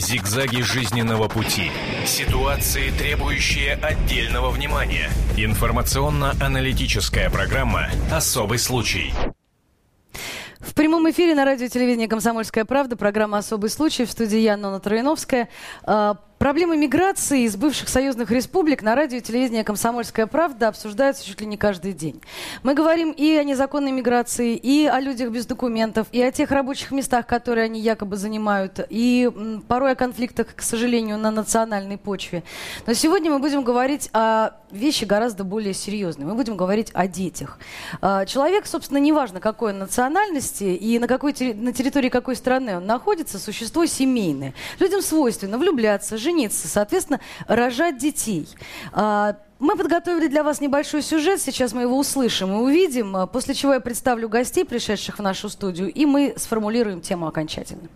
Зигзаги 0.00 0.62
жизненного 0.62 1.28
пути. 1.28 1.70
Ситуации, 2.06 2.90
требующие 2.90 3.74
отдельного 3.74 4.50
внимания. 4.50 5.10
Информационно-аналитическая 5.36 7.28
программа 7.30 7.88
«Особый 8.12 8.58
случай». 8.58 9.12
В 10.60 10.74
прямом 10.74 11.10
эфире 11.10 11.34
на 11.34 11.44
радио 11.44 11.66
телевидения 11.66 12.06
«Комсомольская 12.08 12.64
правда» 12.64 12.96
программа 12.96 13.38
«Особый 13.38 13.70
случай» 13.70 14.04
в 14.04 14.10
студии 14.10 14.38
Яна 14.38 14.68
Нона 14.68 14.80
Троиновская. 14.80 15.48
Проблемы 16.38 16.76
миграции 16.76 17.42
из 17.42 17.56
бывших 17.56 17.88
союзных 17.88 18.30
республик 18.30 18.80
на 18.82 18.94
радио 18.94 19.18
и 19.18 19.20
телевидении 19.20 19.64
«Комсомольская 19.64 20.28
правда» 20.28 20.68
обсуждаются 20.68 21.26
чуть 21.26 21.40
ли 21.40 21.48
не 21.48 21.56
каждый 21.56 21.92
день. 21.92 22.22
Мы 22.62 22.74
говорим 22.74 23.10
и 23.10 23.34
о 23.34 23.42
незаконной 23.42 23.90
миграции, 23.90 24.54
и 24.54 24.86
о 24.86 25.00
людях 25.00 25.32
без 25.32 25.46
документов, 25.46 26.06
и 26.12 26.22
о 26.22 26.30
тех 26.30 26.52
рабочих 26.52 26.92
местах, 26.92 27.26
которые 27.26 27.64
они 27.64 27.80
якобы 27.80 28.16
занимают, 28.16 28.78
и 28.88 29.28
порой 29.66 29.92
о 29.92 29.94
конфликтах, 29.96 30.54
к 30.54 30.62
сожалению, 30.62 31.18
на 31.18 31.32
национальной 31.32 31.98
почве. 31.98 32.44
Но 32.86 32.92
сегодня 32.92 33.32
мы 33.32 33.40
будем 33.40 33.64
говорить 33.64 34.08
о 34.12 34.50
вещи 34.70 35.04
гораздо 35.04 35.42
более 35.42 35.74
серьезные. 35.74 36.26
Мы 36.26 36.34
будем 36.34 36.56
говорить 36.56 36.90
о 36.94 37.08
детях. 37.08 37.58
А, 38.00 38.26
человек, 38.26 38.66
собственно, 38.66 38.98
неважно 38.98 39.40
какой 39.40 39.72
национальности 39.72 40.64
и 40.64 41.00
на, 41.00 41.08
какой, 41.08 41.32
на 41.54 41.72
территории 41.72 42.10
какой 42.10 42.36
страны 42.36 42.76
он 42.76 42.86
находится, 42.86 43.40
существо 43.40 43.86
семейное. 43.86 44.54
Людям 44.78 45.02
свойственно 45.02 45.58
влюбляться, 45.58 46.16
жить 46.16 46.27
жениться, 46.28 46.68
соответственно, 46.68 47.20
рожать 47.46 47.96
детей. 47.96 48.46
А, 48.92 49.36
мы 49.58 49.76
подготовили 49.76 50.28
для 50.28 50.42
вас 50.42 50.60
небольшой 50.60 51.02
сюжет, 51.02 51.40
сейчас 51.40 51.72
мы 51.72 51.82
его 51.82 51.98
услышим 51.98 52.52
и 52.52 52.56
увидим, 52.56 53.26
после 53.32 53.54
чего 53.54 53.74
я 53.74 53.80
представлю 53.80 54.28
гостей, 54.28 54.64
пришедших 54.64 55.18
в 55.18 55.22
нашу 55.22 55.48
студию, 55.48 55.90
и 55.92 56.04
мы 56.04 56.34
сформулируем 56.36 57.00
тему 57.00 57.26
окончательно. 57.26 57.88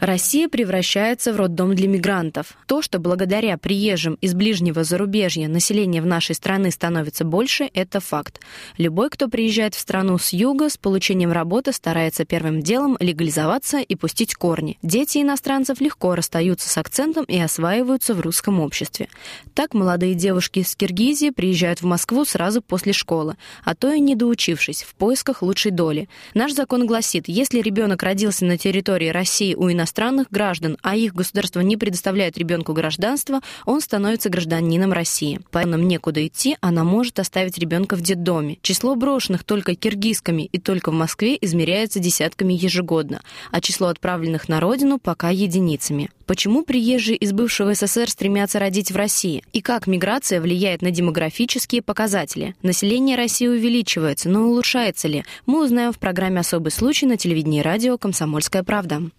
Россия 0.00 0.48
превращается 0.48 1.32
в 1.32 1.36
роддом 1.36 1.74
для 1.74 1.88
мигрантов. 1.88 2.56
То, 2.66 2.82
что 2.82 3.00
благодаря 3.00 3.58
приезжим 3.58 4.14
из 4.20 4.32
ближнего 4.32 4.84
зарубежья 4.84 5.48
население 5.48 6.00
в 6.00 6.06
нашей 6.06 6.36
страны 6.36 6.70
становится 6.70 7.24
больше, 7.24 7.68
это 7.74 7.98
факт. 7.98 8.40
Любой, 8.76 9.10
кто 9.10 9.26
приезжает 9.26 9.74
в 9.74 9.80
страну 9.80 10.16
с 10.18 10.32
юга, 10.32 10.68
с 10.68 10.76
получением 10.76 11.32
работы 11.32 11.72
старается 11.72 12.24
первым 12.24 12.62
делом 12.62 12.96
легализоваться 13.00 13.78
и 13.78 13.96
пустить 13.96 14.36
корни. 14.36 14.78
Дети 14.82 15.18
иностранцев 15.18 15.80
легко 15.80 16.14
расстаются 16.14 16.68
с 16.68 16.78
акцентом 16.78 17.24
и 17.24 17.36
осваиваются 17.38 18.14
в 18.14 18.20
русском 18.20 18.60
обществе. 18.60 19.08
Так 19.54 19.74
молодые 19.74 20.14
девушки 20.14 20.60
из 20.60 20.76
Киргизии 20.76 21.30
приезжают 21.30 21.82
в 21.82 21.86
Москву 21.86 22.24
сразу 22.24 22.62
после 22.62 22.92
школы, 22.92 23.36
а 23.64 23.74
то 23.74 23.92
и 23.92 23.98
не 23.98 24.14
доучившись, 24.14 24.84
в 24.84 24.94
поисках 24.94 25.42
лучшей 25.42 25.72
доли. 25.72 26.08
Наш 26.34 26.52
закон 26.52 26.86
гласит, 26.86 27.24
если 27.26 27.60
ребенок 27.60 28.04
родился 28.04 28.44
на 28.44 28.56
территории 28.56 29.08
России 29.08 29.54
у 29.54 29.68
иностранцев, 29.70 29.87
иностранных 29.88 30.28
граждан, 30.30 30.76
а 30.82 30.96
их 30.96 31.14
государство 31.14 31.60
не 31.60 31.76
предоставляет 31.76 32.36
ребенку 32.36 32.74
гражданство, 32.74 33.40
он 33.64 33.80
становится 33.80 34.28
гражданином 34.28 34.92
России. 34.92 35.40
Поэтому 35.50 35.78
нам 35.78 35.88
некуда 35.88 36.26
идти, 36.26 36.56
она 36.60 36.84
может 36.84 37.18
оставить 37.18 37.58
ребенка 37.58 37.96
в 37.96 38.02
детдоме. 38.02 38.58
Число 38.62 38.94
брошенных 38.94 39.44
только 39.44 39.74
киргизками 39.74 40.42
и 40.42 40.58
только 40.58 40.90
в 40.90 40.94
Москве 40.94 41.38
измеряется 41.40 42.00
десятками 42.00 42.52
ежегодно, 42.52 43.22
а 43.50 43.60
число 43.60 43.88
отправленных 43.88 44.48
на 44.48 44.60
родину 44.60 44.98
пока 44.98 45.30
единицами. 45.30 46.10
Почему 46.26 46.62
приезжие 46.62 47.16
из 47.16 47.32
бывшего 47.32 47.72
СССР 47.72 48.10
стремятся 48.10 48.58
родить 48.58 48.92
в 48.92 48.96
России? 48.96 49.42
И 49.54 49.62
как 49.62 49.86
миграция 49.86 50.42
влияет 50.42 50.82
на 50.82 50.90
демографические 50.90 51.80
показатели? 51.80 52.54
Население 52.62 53.16
России 53.16 53.46
увеличивается, 53.46 54.28
но 54.28 54.42
улучшается 54.46 55.08
ли? 55.08 55.24
Мы 55.46 55.64
узнаем 55.64 55.92
в 55.92 55.98
программе 55.98 56.40
«Особый 56.40 56.70
случай» 56.70 57.06
на 57.06 57.16
телевидении 57.16 57.60
и 57.60 57.62
радио 57.62 57.96
«Комсомольская 57.96 58.62
правда». 58.62 59.10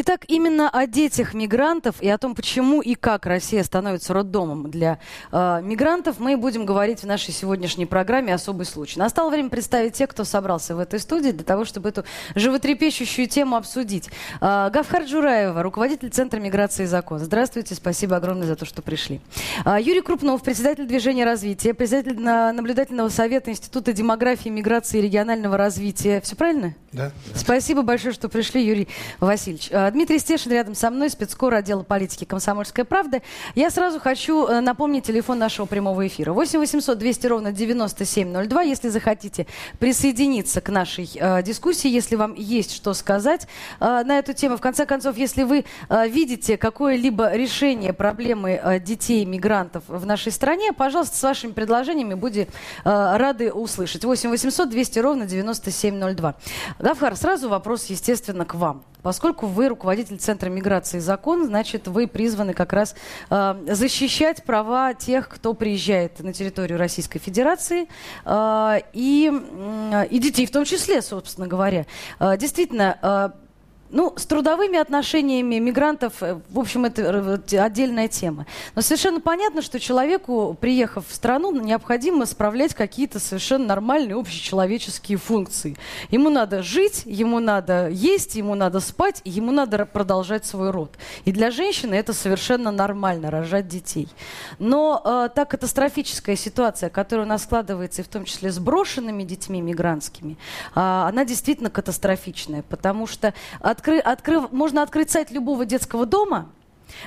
Итак, 0.00 0.26
именно 0.28 0.70
о 0.70 0.86
детях 0.86 1.34
мигрантов 1.34 2.00
и 2.00 2.08
о 2.08 2.18
том, 2.18 2.36
почему 2.36 2.80
и 2.80 2.94
как 2.94 3.26
Россия 3.26 3.64
становится 3.64 4.14
роддомом 4.14 4.70
для 4.70 5.00
э, 5.32 5.60
мигрантов, 5.60 6.20
мы 6.20 6.36
будем 6.36 6.64
говорить 6.64 7.00
в 7.00 7.04
нашей 7.04 7.34
сегодняшней 7.34 7.84
программе 7.84 8.32
«Особый 8.32 8.64
случай». 8.64 8.96
Настало 8.96 9.28
время 9.28 9.48
представить 9.48 9.94
тех, 9.94 10.08
кто 10.10 10.22
собрался 10.22 10.76
в 10.76 10.78
этой 10.78 11.00
студии 11.00 11.32
для 11.32 11.42
того, 11.42 11.64
чтобы 11.64 11.88
эту 11.88 12.04
животрепещущую 12.36 13.26
тему 13.26 13.56
обсудить. 13.56 14.08
Э, 14.40 14.70
Гавхар 14.72 15.02
Джураева, 15.02 15.64
руководитель 15.64 16.10
Центра 16.10 16.38
миграции 16.38 16.84
и 16.84 16.86
закон. 16.86 17.18
Здравствуйте, 17.18 17.74
спасибо 17.74 18.14
огромное 18.14 18.46
за 18.46 18.54
то, 18.54 18.66
что 18.66 18.82
пришли. 18.82 19.20
Э, 19.64 19.78
Юрий 19.80 20.02
Крупнов, 20.02 20.44
председатель 20.44 20.86
движения 20.86 21.24
развития, 21.24 21.74
председатель 21.74 22.20
наблюдательного 22.20 23.08
совета 23.08 23.50
Института 23.50 23.92
демографии, 23.92 24.48
миграции 24.48 25.00
и 25.00 25.02
регионального 25.02 25.56
развития. 25.56 26.20
Все 26.20 26.36
правильно? 26.36 26.76
Да. 26.92 27.10
Спасибо 27.34 27.82
большое, 27.82 28.14
что 28.14 28.28
пришли, 28.28 28.64
Юрий 28.64 28.86
Васильевич. 29.18 29.70
Дмитрий 29.90 30.18
Стешин 30.18 30.52
рядом 30.52 30.74
со 30.74 30.90
мной, 30.90 31.10
спецкор 31.10 31.54
отдела 31.54 31.82
политики 31.82 32.24
«Комсомольская 32.24 32.84
правда». 32.84 33.22
Я 33.54 33.70
сразу 33.70 34.00
хочу 34.00 34.46
э, 34.46 34.60
напомнить 34.60 35.04
телефон 35.04 35.38
нашего 35.38 35.66
прямого 35.66 36.06
эфира. 36.06 36.32
8 36.32 36.58
800 36.58 36.98
200 36.98 37.26
ровно 37.26 37.52
9702. 37.52 38.62
Если 38.62 38.88
захотите 38.88 39.46
присоединиться 39.78 40.60
к 40.60 40.68
нашей 40.70 41.10
э, 41.14 41.42
дискуссии, 41.42 41.88
если 41.88 42.16
вам 42.16 42.34
есть 42.34 42.72
что 42.72 42.94
сказать 42.94 43.46
э, 43.80 44.02
на 44.04 44.18
эту 44.18 44.32
тему. 44.32 44.56
В 44.56 44.60
конце 44.60 44.86
концов, 44.86 45.16
если 45.16 45.42
вы 45.42 45.64
э, 45.88 46.08
видите 46.08 46.56
какое-либо 46.56 47.34
решение 47.34 47.92
проблемы 47.92 48.60
э, 48.62 48.80
детей-мигрантов 48.80 49.84
в 49.88 50.06
нашей 50.06 50.32
стране, 50.32 50.72
пожалуйста, 50.72 51.16
с 51.16 51.22
вашими 51.22 51.52
предложениями 51.52 52.14
будем 52.14 52.44
э, 52.44 52.46
рады 52.84 53.52
услышать. 53.52 54.04
8 54.04 54.30
800 54.30 54.68
200 54.68 54.98
ровно 54.98 55.26
9702. 55.26 56.34
Гавхар, 56.78 57.16
сразу 57.16 57.48
вопрос, 57.48 57.86
естественно, 57.86 58.44
к 58.44 58.54
вам. 58.54 58.84
Поскольку 59.02 59.46
вы 59.46 59.68
руководитель 59.68 60.18
Центра 60.18 60.50
миграции 60.50 60.98
и 60.98 61.00
закон, 61.00 61.46
значит, 61.46 61.88
вы 61.88 62.06
призваны 62.06 62.52
как 62.52 62.72
раз 62.72 62.94
э, 63.30 63.54
защищать 63.68 64.44
права 64.44 64.94
тех, 64.94 65.28
кто 65.28 65.54
приезжает 65.54 66.20
на 66.20 66.32
территорию 66.32 66.78
Российской 66.78 67.18
Федерации, 67.18 67.88
э, 68.24 68.80
и, 68.92 69.30
э, 69.32 70.06
и 70.10 70.18
детей 70.18 70.46
в 70.46 70.50
том 70.50 70.64
числе, 70.64 71.02
собственно 71.02 71.46
говоря. 71.46 71.86
Э, 72.18 72.36
действительно, 72.36 72.98
э, 73.00 73.47
ну, 73.90 74.12
с 74.16 74.26
трудовыми 74.26 74.78
отношениями 74.78 75.56
мигрантов, 75.56 76.22
э, 76.22 76.40
в 76.50 76.58
общем, 76.58 76.84
это 76.84 77.40
отдельная 77.62 78.08
тема. 78.08 78.46
Но 78.74 78.82
совершенно 78.82 79.20
понятно, 79.20 79.62
что 79.62 79.80
человеку, 79.80 80.56
приехав 80.60 81.06
в 81.08 81.14
страну, 81.14 81.52
необходимо 81.52 82.26
справлять 82.26 82.74
какие-то 82.74 83.18
совершенно 83.18 83.66
нормальные 83.66 84.18
общечеловеческие 84.18 85.18
функции. 85.18 85.76
Ему 86.10 86.30
надо 86.30 86.62
жить, 86.62 87.02
ему 87.06 87.40
надо 87.40 87.88
есть, 87.88 88.34
ему 88.34 88.54
надо 88.54 88.80
спать, 88.80 89.22
ему 89.24 89.52
надо 89.52 89.86
продолжать 89.86 90.44
свой 90.44 90.70
род. 90.70 90.90
И 91.24 91.32
для 91.32 91.50
женщины 91.50 91.94
это 91.94 92.12
совершенно 92.12 92.70
нормально, 92.70 93.30
рожать 93.30 93.68
детей. 93.68 94.08
Но 94.58 95.00
э, 95.04 95.28
та 95.34 95.44
катастрофическая 95.44 96.36
ситуация, 96.36 96.90
которая 96.90 97.26
у 97.26 97.28
нас 97.28 97.44
складывается, 97.44 98.02
и 98.02 98.04
в 98.04 98.08
том 98.08 98.24
числе 98.24 98.50
с 98.50 98.58
брошенными 98.58 99.22
детьми 99.22 99.60
мигрантскими, 99.60 100.32
э, 100.32 100.36
она 100.74 101.24
действительно 101.24 101.70
катастрофичная, 101.70 102.62
потому 102.62 103.06
что 103.06 103.32
от 103.60 103.77
откры, 103.78 103.98
открыв, 103.98 104.50
можно 104.52 104.82
открыть 104.82 105.10
сайт 105.10 105.30
любого 105.30 105.64
детского 105.64 106.04
дома 106.04 106.50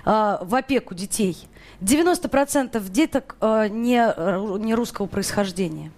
э, 0.06 0.38
в 0.42 0.56
опеку 0.56 0.96
детей. 0.96 1.38
90% 1.82 2.90
деток 2.90 3.36
э, 3.42 3.68
не, 3.70 4.60
не 4.64 4.74
русского 4.74 5.08
происхождения. 5.08 5.92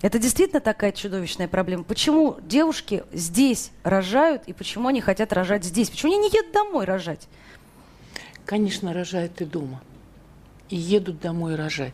Это 0.00 0.18
действительно 0.18 0.60
такая 0.60 0.92
чудовищная 0.92 1.48
проблема. 1.48 1.84
Почему 1.84 2.36
девушки 2.42 3.04
здесь 3.12 3.70
рожают 3.82 4.44
и 4.46 4.52
почему 4.52 4.88
они 4.88 5.00
хотят 5.00 5.32
рожать 5.32 5.64
здесь? 5.64 5.90
Почему 5.90 6.12
они 6.12 6.28
не 6.28 6.28
едут 6.28 6.52
домой 6.52 6.84
рожать? 6.84 7.28
Конечно, 8.44 8.92
рожают 8.92 9.40
и 9.40 9.44
дома 9.44 9.80
и 10.70 10.76
едут 10.76 11.20
домой 11.20 11.54
рожать. 11.54 11.92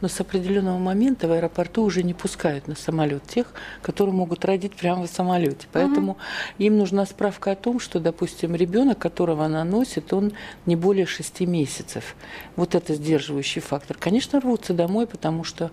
Но 0.00 0.08
с 0.08 0.20
определенного 0.20 0.78
момента 0.78 1.28
в 1.28 1.32
аэропорту 1.32 1.82
уже 1.82 2.02
не 2.02 2.14
пускают 2.14 2.68
на 2.68 2.74
самолет 2.74 3.26
тех, 3.26 3.52
которые 3.82 4.14
могут 4.14 4.44
родить 4.44 4.74
прямо 4.74 5.06
в 5.06 5.10
самолете. 5.10 5.66
Поэтому 5.72 6.12
угу. 6.12 6.20
им 6.58 6.78
нужна 6.78 7.06
справка 7.06 7.52
о 7.52 7.56
том, 7.56 7.80
что, 7.80 8.00
допустим, 8.00 8.54
ребенок, 8.54 8.98
которого 8.98 9.44
она 9.44 9.64
носит, 9.64 10.12
он 10.12 10.32
не 10.66 10.76
более 10.76 11.06
шести 11.06 11.46
месяцев. 11.46 12.14
Вот 12.56 12.74
это 12.74 12.94
сдерживающий 12.94 13.60
фактор. 13.60 13.96
Конечно, 13.98 14.40
рвутся 14.40 14.74
домой, 14.74 15.06
потому 15.06 15.44
что 15.44 15.70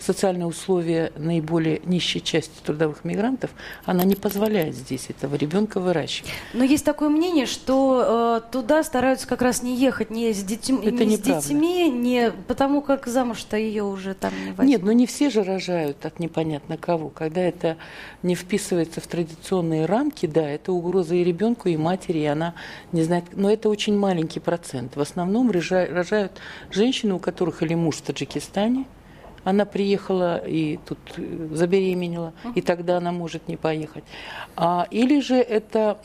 социальные 0.00 0.46
условия 0.46 1.12
наиболее 1.16 1.80
нищей 1.84 2.20
части 2.20 2.52
трудовых 2.64 3.04
мигрантов, 3.04 3.50
она 3.84 4.04
не 4.04 4.14
позволяет 4.14 4.74
здесь 4.74 5.06
этого 5.10 5.36
ребенка 5.36 5.80
выращивать. 5.80 6.30
Но 6.54 6.64
есть 6.64 6.84
такое 6.84 7.08
мнение, 7.08 7.46
что 7.46 8.40
э, 8.46 8.50
туда 8.52 8.82
стараются 8.82 9.26
как 9.26 9.42
раз 9.42 9.62
не 9.62 9.76
ехать 9.76 10.10
не 10.10 10.32
с, 10.32 10.42
детьми, 10.42 10.78
Это 10.82 11.04
не 11.04 11.16
с 11.16 11.20
детьми, 11.20 11.90
не 11.90 12.32
потому 12.48 12.82
как 12.82 13.06
замуж-то 13.06 13.56
ее 13.56 13.84
уже 13.84 14.14
там 14.14 14.32
не 14.44 14.52
возьмут. 14.52 14.66
Нет, 14.66 14.82
но 14.82 14.92
не 14.92 15.06
все 15.06 15.30
же 15.30 15.42
рожают 15.42 16.04
от 16.06 16.18
непонятно 16.18 16.76
кого. 16.76 17.08
Когда 17.08 17.40
это 17.40 17.76
не 18.22 18.34
вписывается 18.34 19.00
в 19.00 19.06
традиционные 19.06 19.86
рамки, 19.86 20.26
да, 20.26 20.48
это 20.48 20.72
угроза 20.72 21.14
и 21.14 21.24
ребенку, 21.24 21.68
и 21.68 21.76
матери, 21.76 22.18
и 22.18 22.26
она 22.26 22.54
не 22.92 23.02
знает. 23.02 23.24
Но 23.32 23.50
это 23.50 23.68
очень 23.68 23.98
маленький 23.98 24.40
процент. 24.40 24.96
В 24.96 25.00
основном 25.00 25.50
рожают 25.50 26.32
женщины, 26.70 27.14
у 27.14 27.18
которых 27.18 27.62
или 27.62 27.74
муж 27.74 27.96
в 27.96 28.02
Таджикистане, 28.02 28.86
она 29.44 29.64
приехала 29.64 30.38
и 30.38 30.78
тут 30.86 30.98
э, 31.16 31.48
забеременела, 31.52 32.32
и 32.54 32.60
тогда 32.60 32.98
она 32.98 33.12
может 33.12 33.48
не 33.48 33.56
поехать. 33.56 34.04
А, 34.56 34.86
или 34.90 35.20
же 35.20 35.36
это 35.36 35.98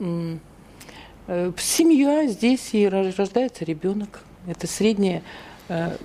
Э, 1.28 1.52
семья 1.58 2.28
здесь 2.28 2.74
и 2.74 2.88
рождается 2.88 3.66
ребенок. 3.66 4.22
Это 4.48 4.68
средняя 4.68 5.24
Э, 5.68 5.98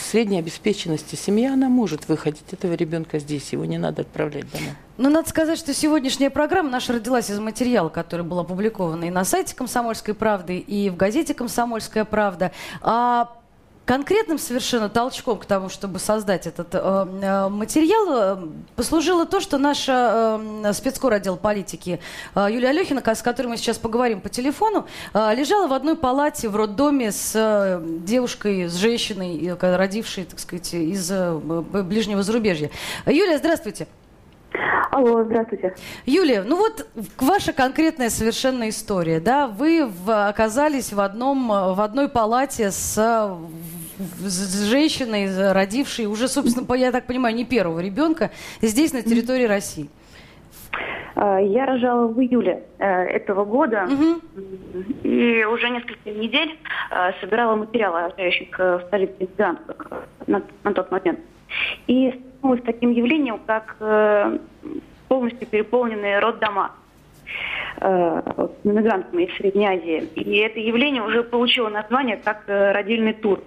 средней 0.00 0.38
обеспеченности 0.38 1.14
семья, 1.14 1.52
она 1.52 1.68
может 1.68 2.08
выходить 2.08 2.52
этого 2.52 2.72
ребенка 2.72 3.18
здесь, 3.18 3.52
его 3.52 3.66
не 3.66 3.76
надо 3.76 4.00
отправлять 4.00 4.50
домой. 4.50 4.70
Ну, 4.96 5.10
надо 5.10 5.28
сказать, 5.28 5.58
что 5.58 5.74
сегодняшняя 5.74 6.30
программа 6.30 6.70
наша 6.70 6.94
родилась 6.94 7.28
из 7.28 7.38
материала, 7.38 7.90
который 7.90 8.24
был 8.24 8.38
опубликован 8.38 9.04
и 9.04 9.10
на 9.10 9.24
сайте 9.24 9.54
«Комсомольской 9.54 10.14
правды», 10.14 10.56
и 10.56 10.88
в 10.88 10.96
газете 10.96 11.34
«Комсомольская 11.34 12.06
правда». 12.06 12.52
А 12.80 13.36
конкретным 13.84 14.38
совершенно 14.38 14.88
толчком 14.88 15.38
к 15.38 15.44
тому, 15.44 15.68
чтобы 15.68 15.98
создать 15.98 16.46
этот 16.46 16.74
э, 16.74 16.78
э 16.78 17.48
материал, 17.48 18.38
э, 18.38 18.48
послужило 18.76 19.26
то, 19.26 19.40
что 19.40 19.58
наш 19.58 19.84
э, 19.88 20.72
спецкор 20.72 21.12
отдел 21.12 21.36
политики 21.36 22.00
э, 22.34 22.48
Юлия 22.50 22.70
Алехина, 22.70 23.02
с 23.04 23.22
которой 23.22 23.48
мы 23.48 23.56
сейчас 23.56 23.78
поговорим 23.78 24.20
по 24.20 24.28
телефону, 24.28 24.86
э, 25.12 25.34
лежала 25.34 25.66
в 25.66 25.72
одной 25.72 25.96
палате 25.96 26.48
в 26.48 26.56
роддоме 26.56 27.12
с 27.12 27.32
э, 27.34 27.82
девушкой, 28.04 28.68
с 28.68 28.74
женщиной, 28.74 29.56
э, 29.60 29.76
родившей, 29.76 30.24
так 30.24 30.38
сказать, 30.38 30.72
из 30.74 31.10
э, 31.10 31.34
ближнего 31.34 32.22
зарубежья. 32.22 32.70
Юлия, 33.06 33.38
здравствуйте. 33.38 33.86
Алло, 34.90 35.24
здравствуйте. 35.24 35.74
Юлия, 36.06 36.42
ну 36.42 36.56
вот 36.56 36.86
ваша 37.18 37.52
конкретная 37.52 38.10
совершенно 38.10 38.68
история, 38.68 39.18
да? 39.18 39.48
Вы 39.48 39.86
в, 39.86 40.28
оказались 40.28 40.92
в 40.92 41.00
одном, 41.00 41.48
в 41.48 41.80
одной 41.80 42.08
палате 42.08 42.70
с, 42.70 42.94
с 43.98 44.62
женщиной, 44.70 45.52
родившей 45.52 46.06
уже, 46.06 46.28
собственно, 46.28 46.72
я 46.74 46.92
так 46.92 47.06
понимаю, 47.06 47.34
не 47.34 47.44
первого 47.44 47.80
ребенка 47.80 48.30
здесь 48.62 48.92
на 48.92 49.02
территории 49.02 49.44
России. 49.44 49.88
А, 51.16 51.38
я 51.40 51.66
рожала 51.66 52.06
в 52.06 52.20
июле 52.20 52.62
э, 52.78 52.86
этого 52.86 53.44
года 53.44 53.88
угу. 53.90 54.20
и 55.02 55.44
уже 55.44 55.70
несколько 55.70 56.10
недель 56.10 56.58
э, 56.90 57.12
собирала 57.20 57.56
материалы 57.56 58.02
рожающих 58.02 58.56
в 58.58 58.82
столице 58.86 59.28
на, 60.26 60.42
на 60.62 60.72
тот 60.72 60.90
момент. 60.90 61.20
И 61.86 62.20
столкнулась 62.44 62.60
с 62.60 62.64
таким 62.64 62.90
явлением, 62.92 63.40
как 63.46 63.76
э, 63.80 64.38
полностью 65.08 65.46
переполненные 65.48 66.18
роддома 66.18 66.72
э, 67.80 68.22
иммигрантами 68.64 69.24
из 69.24 69.36
Средней 69.36 69.66
Азии. 69.66 70.08
И 70.14 70.36
это 70.36 70.60
явление 70.60 71.02
уже 71.02 71.22
получило 71.22 71.68
название 71.68 72.18
как 72.22 72.44
э, 72.46 72.72
родильный 72.72 73.14
тур. 73.14 73.40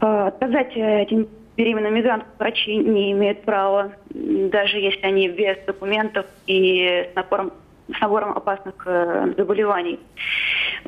Э, 0.00 0.26
отказать 0.28 0.72
этим 0.76 1.28
беременным 1.56 1.94
мигрантам 1.94 2.28
врачи 2.38 2.76
не 2.76 3.12
имеют 3.12 3.42
права, 3.42 3.92
даже 4.10 4.78
если 4.78 5.06
они 5.06 5.28
без 5.28 5.58
документов 5.66 6.26
и 6.46 7.08
с 7.12 7.14
набором, 7.14 7.52
с 7.96 8.00
набором 8.00 8.32
опасных 8.32 8.74
э, 8.86 9.34
заболеваний. 9.36 10.00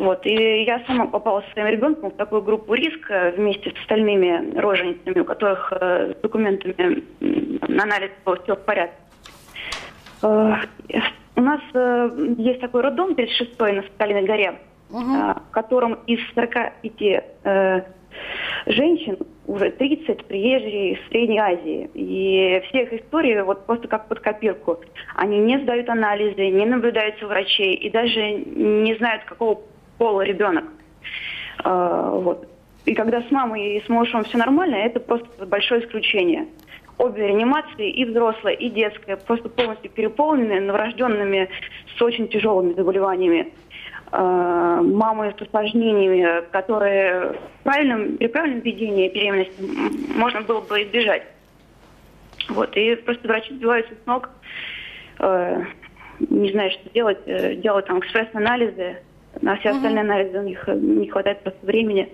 Вот. 0.00 0.25
И 0.25 0.62
я 0.62 0.82
сама 0.87 1.06
попала 1.06 1.43
со 1.43 1.50
своим 1.52 1.69
ребенком 1.69 2.11
в 2.11 2.17
такую 2.17 2.41
группу 2.41 2.73
риска 2.73 3.35
вместе 3.37 3.70
с 3.70 3.81
остальными 3.81 4.58
роженицами, 4.58 5.20
у 5.20 5.25
которых 5.26 5.70
э, 5.73 6.14
с 6.14 6.23
документами 6.23 7.05
на 7.20 7.82
анализ 7.82 8.11
было 8.25 8.37
все 8.43 8.56
в 8.56 8.64
порядке. 8.64 8.97
Э, 10.23 10.55
у 11.37 11.41
нас 11.43 11.61
э, 11.75 12.35
есть 12.38 12.61
такой 12.61 12.81
роддом 12.81 13.11
36-й 13.11 13.73
на 13.73 13.82
Соколиной 13.82 14.25
горе, 14.25 14.55
угу. 14.91 15.00
э, 15.00 15.35
в 15.35 15.50
котором 15.50 15.99
из 16.06 16.19
45 16.35 16.93
э, 17.02 17.82
женщин 18.67 19.19
уже 19.47 19.70
30 19.70 20.25
приезжие 20.25 20.94
из 20.94 21.08
Средней 21.08 21.41
Азии. 21.41 21.91
И 21.93 22.62
все 22.69 22.85
их 22.85 22.93
истории 22.94 23.38
вот 23.43 23.67
просто 23.67 23.87
как 23.87 24.08
под 24.08 24.20
копирку. 24.20 24.81
Они 25.14 25.38
не 25.38 25.58
сдают 25.58 25.91
анализы, 25.91 26.49
не 26.49 26.64
наблюдаются 26.64 27.26
у 27.26 27.29
врачей 27.29 27.75
и 27.75 27.91
даже 27.91 28.32
не 28.32 28.94
знают, 28.94 29.25
какого 29.25 29.61
пола 30.00 30.23
ребенок. 30.23 30.64
А, 31.62 32.11
вот. 32.11 32.49
И 32.87 32.94
когда 32.94 33.20
с 33.20 33.31
мамой 33.31 33.76
и 33.76 33.85
с 33.85 33.88
малышом 33.91 34.25
все 34.25 34.38
нормально, 34.38 34.76
это 34.76 34.99
просто 34.99 35.44
большое 35.44 35.85
исключение. 35.85 36.47
Обе 36.97 37.29
реанимации, 37.29 37.91
и 37.91 38.06
взрослая, 38.06 38.55
и 38.55 38.70
детская, 38.70 39.17
просто 39.17 39.50
полностью 39.50 39.91
переполнены 39.91 40.58
новорожденными 40.61 41.50
с 41.97 42.02
очень 42.02 42.29
тяжелыми 42.29 42.73
заболеваниями. 42.73 43.52
Э, 44.12 44.81
мамы 44.82 45.35
с 45.38 45.43
осложнениями, 45.43 46.44
которые 46.50 47.35
правильным, 47.62 48.17
при 48.17 48.29
правильном 48.29 48.61
ведении 48.61 49.11
беременности 49.11 49.52
можно 50.17 50.41
было 50.41 50.62
бы 50.62 50.82
избежать. 50.82 51.25
Вот, 52.49 52.75
и 52.75 52.94
просто 52.97 53.29
врачи 53.29 53.55
сбиваются 53.55 53.93
с 54.02 54.06
ног, 54.06 54.31
э, 55.19 55.62
не 56.20 56.50
знают, 56.52 56.73
что 56.73 56.88
делать, 56.91 57.19
э, 57.26 57.55
делают 57.56 57.87
там 57.87 57.99
экспресс-анализы, 57.99 58.97
на 59.42 59.56
все 59.56 59.70
остальные 59.70 60.02
анализы 60.02 60.38
у 60.38 60.42
них 60.42 60.69
не 60.69 61.08
хватает 61.08 61.42
просто 61.42 61.64
времени. 61.64 62.08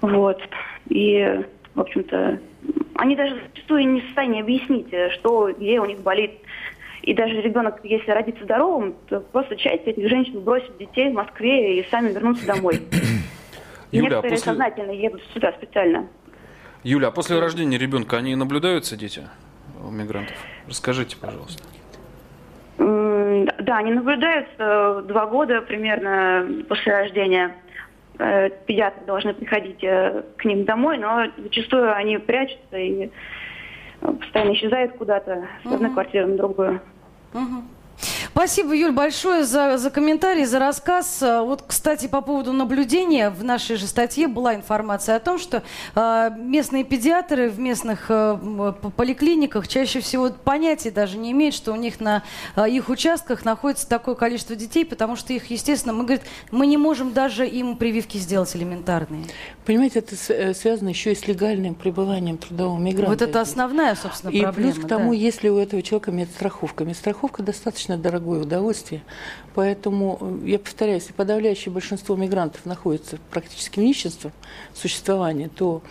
Вот. 0.00 0.40
И, 0.88 1.44
в 1.74 1.80
общем-то, 1.80 2.40
они 2.96 3.16
даже 3.16 3.40
зачастую 3.48 3.88
не 3.88 4.00
в 4.00 4.04
состоянии 4.06 4.40
объяснить, 4.40 4.92
э, 4.92 5.10
что, 5.10 5.52
где 5.52 5.80
у 5.80 5.86
них 5.86 6.00
болит. 6.00 6.32
И 7.02 7.14
даже 7.14 7.40
ребенок, 7.40 7.80
если 7.84 8.10
родится 8.10 8.44
здоровым, 8.44 8.94
то 9.08 9.20
просто 9.20 9.56
часть 9.56 9.86
этих 9.86 10.08
женщин 10.08 10.40
бросит 10.40 10.76
детей 10.78 11.10
в 11.10 11.14
Москве 11.14 11.80
и 11.80 11.88
сами 11.88 12.12
вернутся 12.12 12.46
домой. 12.46 12.80
Юля, 13.92 14.08
а 14.08 14.10
Некоторые 14.10 14.30
после... 14.32 14.44
сознательно 14.44 14.90
едут 14.90 15.22
сюда 15.32 15.52
специально. 15.52 16.08
Юля, 16.82 17.08
а 17.08 17.10
после 17.10 17.38
рождения 17.38 17.78
ребенка 17.78 18.18
они 18.18 18.34
наблюдаются, 18.36 18.96
дети 18.96 19.22
у 19.82 19.90
мигрантов? 19.90 20.36
Расскажите, 20.66 21.16
пожалуйста. 21.16 21.62
Да, 23.68 23.76
они 23.76 23.92
наблюдаются 23.92 25.04
два 25.06 25.26
года 25.26 25.60
примерно 25.60 26.64
после 26.70 26.90
рождения. 26.90 27.54
Э, 28.18 28.48
педиатры 28.64 29.04
должны 29.04 29.34
приходить 29.34 29.84
э, 29.84 30.22
к 30.38 30.44
ним 30.46 30.64
домой, 30.64 30.96
но 30.96 31.26
зачастую 31.36 31.94
они 31.94 32.16
прячутся 32.16 32.78
и 32.78 33.10
э, 34.00 34.12
постоянно 34.20 34.54
исчезают 34.54 34.94
куда-то 34.96 35.46
с 35.62 35.70
одной 35.70 35.90
квартиры 35.90 36.28
на 36.28 36.36
другую. 36.38 36.80
Угу. 37.34 37.62
Спасибо, 38.38 38.72
Юль, 38.72 38.92
большое 38.92 39.42
за, 39.42 39.78
за 39.78 39.90
комментарий, 39.90 40.44
за 40.44 40.60
рассказ. 40.60 41.20
Э, 41.22 41.40
вот, 41.40 41.64
кстати, 41.66 42.06
по 42.06 42.20
поводу 42.20 42.52
наблюдения, 42.52 43.30
в 43.30 43.42
нашей 43.42 43.74
же 43.74 43.88
статье 43.88 44.28
была 44.28 44.54
информация 44.54 45.16
о 45.16 45.18
том, 45.18 45.40
что 45.40 45.64
э, 45.96 46.30
местные 46.38 46.84
педиатры 46.84 47.50
в 47.50 47.58
местных 47.58 48.06
э, 48.08 48.72
поликлиниках 48.96 49.66
чаще 49.66 49.98
всего 49.98 50.30
понятия 50.30 50.92
даже 50.92 51.18
не 51.18 51.32
имеют, 51.32 51.52
что 51.52 51.72
у 51.72 51.74
них 51.74 51.98
на 51.98 52.22
э, 52.54 52.70
их 52.70 52.90
участках 52.90 53.44
находится 53.44 53.88
такое 53.88 54.14
количество 54.14 54.54
детей, 54.54 54.84
потому 54.84 55.16
что 55.16 55.32
их, 55.32 55.50
естественно, 55.50 55.92
мы, 55.92 56.04
говорит, 56.04 56.22
мы 56.52 56.68
не 56.68 56.76
можем 56.76 57.12
даже 57.12 57.44
им 57.44 57.76
прививки 57.76 58.18
сделать 58.18 58.54
элементарные. 58.54 59.24
Понимаете, 59.66 59.98
это 59.98 60.14
э, 60.28 60.54
связано 60.54 60.90
еще 60.90 61.10
и 61.10 61.16
с 61.16 61.26
легальным 61.26 61.74
пребыванием 61.74 62.38
трудового 62.38 62.78
мигранта. 62.78 63.10
Вот 63.10 63.20
это 63.20 63.40
основная, 63.40 63.96
собственно, 63.96 64.30
и 64.30 64.42
проблема. 64.42 64.70
И 64.70 64.72
плюс 64.74 64.84
к 64.84 64.88
тому, 64.88 65.10
да. 65.10 65.16
если 65.16 65.48
у 65.48 65.58
этого 65.58 65.82
человека 65.82 66.12
медстраховка. 66.12 66.84
Медстраховка 66.84 67.42
достаточно 67.42 67.96
дорогое 68.28 68.42
удовольствие. 68.42 69.02
Поэтому, 69.54 70.18
э, 70.20 70.50
я 70.50 70.58
повторяюсь, 70.58 71.02
если 71.02 71.14
подавляющее 71.14 71.72
большинство 71.72 72.16
мигрантов 72.16 72.64
находится 72.66 73.18
практически 73.30 73.80
в 73.80 73.82
нищенстве 73.82 74.32
существования, 74.74 75.48
то 75.48 75.82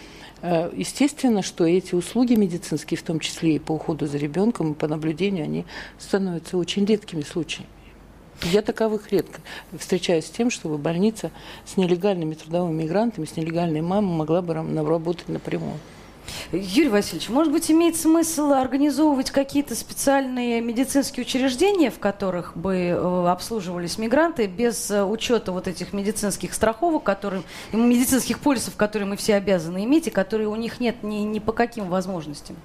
э, 0.41 0.71
Естественно, 0.75 1.41
что 1.41 1.65
эти 1.65 1.95
услуги 1.95 2.35
медицинские, 2.35 2.97
в 2.97 3.03
том 3.03 3.19
числе 3.19 3.55
и 3.55 3.59
по 3.59 3.71
уходу 3.71 4.05
за 4.05 4.17
ребенком, 4.17 4.73
и 4.73 4.75
по 4.75 4.87
наблюдению, 4.87 5.45
они 5.45 5.65
становятся 5.97 6.57
очень 6.57 6.85
редкими 6.85 7.21
случаями. 7.21 7.69
Я 8.43 8.61
таковых 8.61 9.11
редко 9.11 9.41
встречаюсь 9.79 10.25
с 10.25 10.29
тем, 10.29 10.51
чтобы 10.51 10.77
больница 10.77 11.31
с 11.65 11.75
нелегальными 11.75 12.35
трудовыми 12.35 12.83
мигрантами, 12.83 13.25
с 13.25 13.35
нелегальной 13.35 13.81
мамой 13.81 14.15
могла 14.15 14.43
бы 14.43 14.53
работать 14.53 15.27
напрямую. 15.27 15.79
Юрий 16.51 16.87
Васильевич, 16.87 17.27
может 17.29 17.51
быть, 17.51 17.69
имеет 17.69 17.97
смысл 17.97 18.53
организовывать 18.53 19.31
какие-то 19.31 19.75
специальные 19.75 20.61
медицинские 20.61 21.25
учреждения, 21.25 21.91
в 21.91 21.99
которых 21.99 22.55
бы 22.55 22.75
э, 22.75 23.27
обслуживались 23.27 23.97
мигранты 23.97 24.47
без 24.47 24.89
э, 24.89 25.03
учета 25.03 25.51
вот 25.51 25.67
этих 25.67 25.91
медицинских 25.91 26.53
страховок, 26.53 27.03
которые, 27.03 27.43
медицинских 27.73 28.39
полисов, 28.39 28.77
которые 28.77 29.09
мы 29.09 29.17
все 29.17 29.35
обязаны 29.35 29.83
иметь, 29.83 30.07
и 30.07 30.09
которые 30.09 30.47
у 30.47 30.55
них 30.55 30.79
нет 30.79 31.03
ни, 31.03 31.17
ни 31.17 31.39
по 31.39 31.51
каким 31.51 31.89
возможностям? 31.89 32.55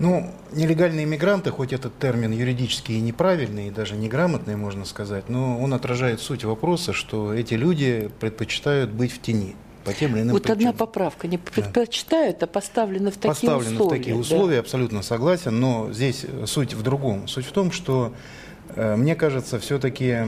Ну, 0.00 0.32
нелегальные 0.50 1.06
мигранты, 1.06 1.50
хоть 1.50 1.72
этот 1.72 1.96
термин 1.98 2.32
юридически 2.32 2.92
и 2.92 3.00
неправильный, 3.00 3.68
и 3.68 3.70
даже 3.70 3.94
неграмотный, 3.94 4.56
можно 4.56 4.84
сказать, 4.86 5.28
но 5.28 5.60
он 5.60 5.72
отражает 5.72 6.20
суть 6.20 6.42
вопроса, 6.42 6.92
что 6.92 7.32
эти 7.32 7.54
люди 7.54 8.10
предпочитают 8.18 8.90
быть 8.90 9.12
в 9.12 9.20
тени 9.20 9.54
по 9.84 9.92
тем 9.92 10.14
или 10.14 10.22
иным 10.22 10.32
Вот 10.32 10.42
причинам. 10.42 10.58
одна 10.58 10.72
поправка. 10.72 11.28
Не 11.28 11.38
предпочитают, 11.38 12.38
да. 12.38 12.44
а 12.44 12.48
поставлены 12.48 13.10
в 13.10 13.14
такие 13.14 13.28
поставлены 13.28 13.74
условия. 13.74 13.88
в 13.88 13.98
такие 13.98 14.16
условия, 14.16 14.54
да. 14.56 14.60
абсолютно 14.60 15.02
согласен, 15.02 15.58
но 15.58 15.92
здесь 15.92 16.26
суть 16.46 16.74
в 16.74 16.82
другом. 16.82 17.28
Суть 17.28 17.46
в 17.46 17.52
том, 17.52 17.72
что, 17.72 18.12
э, 18.74 18.96
мне 18.96 19.14
кажется, 19.14 19.58
все-таки 19.58 20.18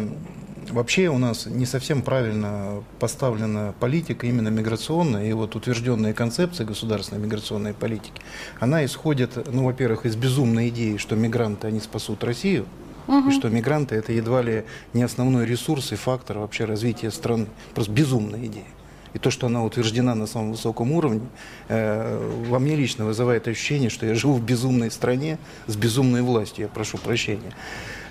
Вообще 0.70 1.08
у 1.08 1.18
нас 1.18 1.46
не 1.46 1.66
совсем 1.66 2.02
правильно 2.02 2.84
поставлена 3.00 3.74
политика 3.80 4.26
именно 4.26 4.48
миграционная, 4.48 5.28
и 5.28 5.32
вот 5.32 5.56
утвержденная 5.56 6.14
концепция 6.14 6.64
государственной 6.64 7.20
миграционной 7.20 7.74
политики, 7.74 8.22
она 8.60 8.84
исходит, 8.84 9.48
ну, 9.52 9.64
во-первых, 9.64 10.06
из 10.06 10.14
безумной 10.14 10.68
идеи, 10.68 10.98
что 10.98 11.16
мигранты, 11.16 11.66
они 11.66 11.80
спасут 11.80 12.22
Россию, 12.24 12.66
Угу. 13.08 13.30
И 13.30 13.32
что 13.32 13.48
мигранты 13.48 13.96
это 13.96 14.12
едва 14.12 14.42
ли 14.42 14.64
не 14.92 15.02
основной 15.02 15.44
ресурс 15.44 15.90
и 15.90 15.96
фактор 15.96 16.38
вообще 16.38 16.66
развития 16.66 17.10
страны. 17.10 17.46
Просто 17.74 17.92
безумная 17.92 18.46
идея. 18.46 18.64
И 19.14 19.18
то, 19.18 19.30
что 19.30 19.46
она 19.46 19.64
утверждена 19.64 20.14
на 20.14 20.26
самом 20.26 20.52
высоком 20.52 20.92
уровне, 20.92 21.22
э, 21.68 22.44
во 22.48 22.58
мне 22.58 22.76
лично 22.76 23.04
вызывает 23.04 23.48
ощущение, 23.48 23.90
что 23.90 24.06
я 24.06 24.14
живу 24.14 24.34
в 24.34 24.42
безумной 24.42 24.90
стране 24.90 25.38
с 25.66 25.76
безумной 25.76 26.22
властью. 26.22 26.64
Я 26.64 26.68
прошу 26.68 26.98
прощения. 26.98 27.52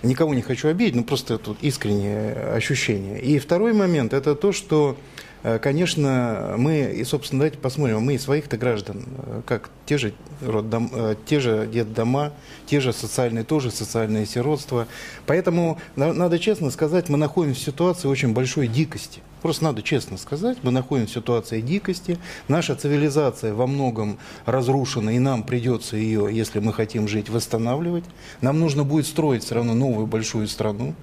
Никого 0.04 0.34
не 0.34 0.42
хочу 0.42 0.68
обидеть, 0.68 0.96
но 0.96 1.04
просто 1.04 1.38
тут 1.38 1.58
искреннее 1.62 2.34
ощущение. 2.54 3.22
И 3.22 3.40
второй 3.40 3.74
момент– 3.74 4.14
это 4.14 4.36
то, 4.36 4.52
что 4.52 4.98
Э, 5.44 5.60
конечно, 5.60 6.56
мы, 6.58 6.94
и, 6.96 7.04
собственно, 7.04 7.40
давайте 7.40 7.58
посмотрим, 7.58 8.02
мы 8.02 8.16
и 8.16 8.18
своих-то 8.18 8.58
граждан, 8.58 9.06
э, 9.18 9.42
как 9.46 9.70
те 9.86 9.98
же, 9.98 10.14
роддом, 10.42 10.92
э, 10.94 11.16
те 11.26 11.40
же 11.40 11.68
детдома, 11.72 12.34
те 12.68 12.80
же 12.80 12.94
социальные, 12.94 13.44
тоже 13.44 13.72
социальные 13.72 14.26
сиротства. 14.26 14.88
Поэтому, 15.26 15.80
надо 15.96 16.38
честно 16.40 16.70
сказать, 16.70 17.10
мы 17.10 17.18
находимся 17.18 17.62
в 17.62 17.64
ситуации 17.64 18.08
очень 18.08 18.34
большой 18.34 18.68
дикости. 18.68 19.22
Просто 19.42 19.64
надо 19.64 19.82
честно 19.82 20.18
сказать, 20.18 20.58
мы 20.62 20.72
находимся 20.72 21.14
в 21.14 21.16
ситуации 21.16 21.62
дикости. 21.62 22.18
Наша 22.48 22.76
цивилизация 22.76 23.54
во 23.54 23.66
многом 23.66 24.20
разрушена, 24.46 25.12
и 25.16 25.20
нам 25.20 25.44
придется 25.44 25.98
ее, 25.98 26.30
если 26.32 26.60
мы 26.60 26.74
хотим 26.74 27.08
жить, 27.08 27.30
восстанавливать. 27.30 28.04
Нам 28.42 28.60
нужно 28.60 28.84
будет 28.84 29.08
строить 29.08 29.44
все 29.44 29.56
равно 29.56 29.74
новую 29.74 30.06
большую 30.06 30.48
страну. 30.48 30.94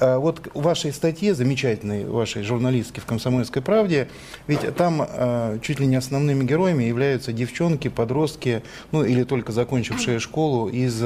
А 0.00 0.18
вот 0.18 0.48
в 0.54 0.62
вашей 0.62 0.92
статье, 0.92 1.34
замечательной, 1.34 2.04
вашей 2.04 2.42
журналистке 2.42 3.00
в 3.00 3.06
«Комсомольской 3.06 3.62
правде», 3.62 4.08
ведь 4.46 4.74
там 4.76 5.00
а, 5.00 5.58
чуть 5.60 5.78
ли 5.78 5.86
не 5.86 5.96
основными 5.96 6.44
героями 6.44 6.84
являются 6.84 7.32
девчонки, 7.32 7.88
подростки, 7.88 8.62
ну 8.90 9.04
или 9.04 9.22
только 9.22 9.52
закончившие 9.52 10.18
школу 10.18 10.68
из 10.68 11.00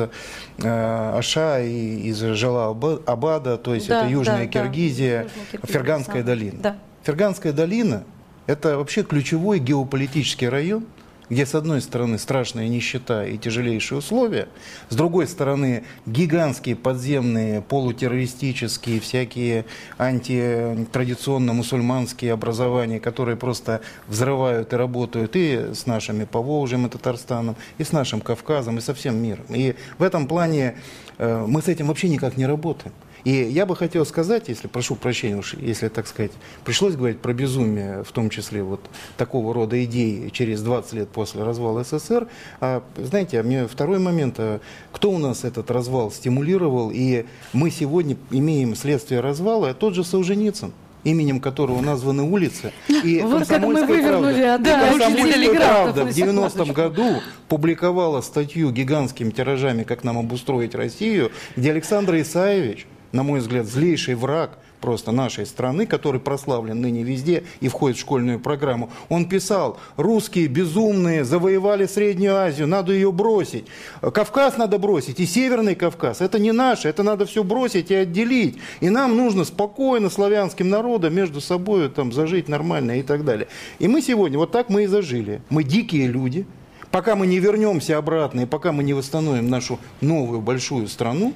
а, 0.62 1.18
Аша 1.18 1.60
и 1.60 2.08
из 2.08 2.18
Жала 2.18 2.70
Абада, 2.70 3.58
то 3.58 3.74
есть 3.74 3.88
да, 3.88 4.00
это 4.00 4.10
Южная 4.10 4.46
да, 4.46 4.46
Киргизия, 4.46 5.28
да. 5.52 5.58
Ферганская 5.66 6.22
долина. 6.22 6.58
Да. 6.60 6.77
Ферганская 7.08 7.54
долина– 7.54 8.04
это 8.46 8.76
вообще 8.76 9.02
ключевой 9.02 9.60
геополитический 9.60 10.46
район, 10.46 10.84
где 11.30 11.46
с 11.46 11.54
одной 11.54 11.80
стороны 11.80 12.18
страшная 12.18 12.68
нищета 12.68 13.24
и 13.24 13.38
тяжелейшие 13.38 14.00
условия, 14.00 14.48
с 14.90 14.94
другой 14.94 15.26
стороны 15.26 15.84
гигантские 16.04 16.76
подземные 16.76 17.62
полутеррористические 17.62 19.00
всякие 19.00 19.64
антитрадиционно 19.96 21.54
мусульманские 21.54 22.34
образования, 22.34 23.00
которые 23.00 23.38
просто 23.38 23.80
взрывают 24.06 24.74
и 24.74 24.76
работают 24.76 25.34
и 25.34 25.72
с 25.72 25.86
нашими 25.86 26.26
Поволжьем 26.26 26.88
и 26.88 26.90
Татарстаном, 26.90 27.56
и 27.78 27.84
с 27.84 27.92
нашим 27.92 28.20
Кавказом, 28.20 28.76
и 28.76 28.82
со 28.82 28.92
всем 28.92 29.16
миром. 29.16 29.46
И 29.48 29.76
в 29.96 30.02
этом 30.02 30.26
плане 30.26 30.76
э, 31.16 31.46
мы 31.48 31.62
с 31.62 31.68
этим 31.68 31.86
вообще 31.86 32.10
никак 32.10 32.36
не 32.36 32.44
работаем. 32.44 32.92
И 33.24 33.30
я 33.30 33.66
бы 33.66 33.76
хотел 33.76 34.06
сказать, 34.06 34.48
если, 34.48 34.68
прошу 34.68 34.96
прощения, 34.96 35.36
уж, 35.36 35.54
если, 35.54 35.88
так 35.88 36.06
сказать, 36.06 36.32
пришлось 36.64 36.94
говорить 36.94 37.20
про 37.20 37.32
безумие, 37.32 38.04
в 38.04 38.12
том 38.12 38.30
числе 38.30 38.62
вот 38.62 38.80
такого 39.16 39.52
рода 39.52 39.82
идей 39.84 40.30
через 40.30 40.62
20 40.62 40.92
лет 40.94 41.08
после 41.08 41.42
развала 41.42 41.84
СССР, 41.84 42.28
а, 42.60 42.82
знаете, 42.96 43.40
а 43.40 43.42
мне 43.42 43.66
второй 43.66 43.98
момент, 43.98 44.36
а, 44.38 44.60
кто 44.92 45.10
у 45.10 45.18
нас 45.18 45.44
этот 45.44 45.70
развал 45.70 46.10
стимулировал, 46.10 46.90
и 46.92 47.26
мы 47.52 47.70
сегодня 47.70 48.16
имеем 48.30 48.74
следствие 48.74 49.20
развала, 49.20 49.74
тот 49.74 49.94
же 49.94 50.04
Солженицын 50.04 50.72
именем 51.04 51.40
которого 51.40 51.80
названы 51.80 52.22
улицы. 52.22 52.72
И 52.88 53.20
вот 53.20 53.46
«Комсомольская 53.46 53.86
вывернули, 53.86 54.42
правда, 54.42 54.64
да, 54.64 54.90
«Комсомольская 54.90 55.54
правда» 55.54 56.04
в 56.04 56.08
90-м 56.08 56.72
году 56.72 57.20
публиковала 57.48 58.20
статью 58.20 58.70
гигантскими 58.70 59.30
тиражами 59.30 59.84
«Как 59.84 60.04
нам 60.04 60.18
обустроить 60.18 60.74
Россию», 60.74 61.30
где 61.56 61.70
Александр 61.70 62.20
Исаевич 62.20 62.86
на 63.12 63.22
мой 63.22 63.40
взгляд, 63.40 63.66
злейший 63.66 64.14
враг 64.14 64.58
просто 64.80 65.12
нашей 65.12 65.46
страны, 65.46 65.86
который 65.86 66.20
прославлен 66.20 66.80
ныне 66.80 67.02
везде 67.02 67.44
и 67.60 67.68
входит 67.68 67.96
в 67.96 68.00
школьную 68.00 68.40
программу. 68.40 68.90
Он 69.08 69.28
писал, 69.28 69.78
русские 69.96 70.46
безумные 70.46 71.24
завоевали 71.24 71.86
Среднюю 71.86 72.36
Азию, 72.36 72.66
надо 72.66 72.92
ее 72.92 73.12
бросить. 73.12 73.66
Кавказ 74.00 74.56
надо 74.56 74.78
бросить 74.78 75.20
и 75.20 75.26
Северный 75.26 75.74
Кавказ. 75.74 76.20
Это 76.20 76.38
не 76.38 76.52
наше, 76.52 76.88
это 76.88 77.02
надо 77.02 77.26
все 77.26 77.44
бросить 77.44 77.90
и 77.90 77.94
отделить. 77.94 78.58
И 78.80 78.88
нам 78.88 79.16
нужно 79.16 79.44
спокойно 79.44 80.10
славянским 80.10 80.68
народам 80.68 81.14
между 81.14 81.40
собой 81.40 81.88
там, 81.88 82.12
зажить 82.12 82.48
нормально 82.48 82.98
и 82.98 83.02
так 83.02 83.24
далее. 83.24 83.48
И 83.78 83.88
мы 83.88 84.02
сегодня, 84.02 84.38
вот 84.38 84.52
так 84.52 84.68
мы 84.68 84.84
и 84.84 84.86
зажили. 84.86 85.42
Мы 85.50 85.64
дикие 85.64 86.06
люди. 86.06 86.46
Пока 86.90 87.16
мы 87.16 87.26
не 87.26 87.38
вернемся 87.38 87.98
обратно 87.98 88.40
и 88.40 88.46
пока 88.46 88.72
мы 88.72 88.82
не 88.82 88.94
восстановим 88.94 89.50
нашу 89.50 89.78
новую 90.00 90.40
большую 90.40 90.88
страну, 90.88 91.34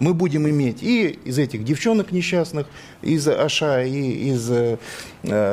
мы 0.00 0.14
будем 0.14 0.48
иметь 0.48 0.82
и 0.82 1.18
из 1.24 1.38
этих 1.38 1.64
девчонок 1.64 2.12
несчастных, 2.12 2.66
из 3.02 3.26
Аша, 3.28 3.84
и 3.84 4.30
из 4.30 4.50
э, 4.50 4.78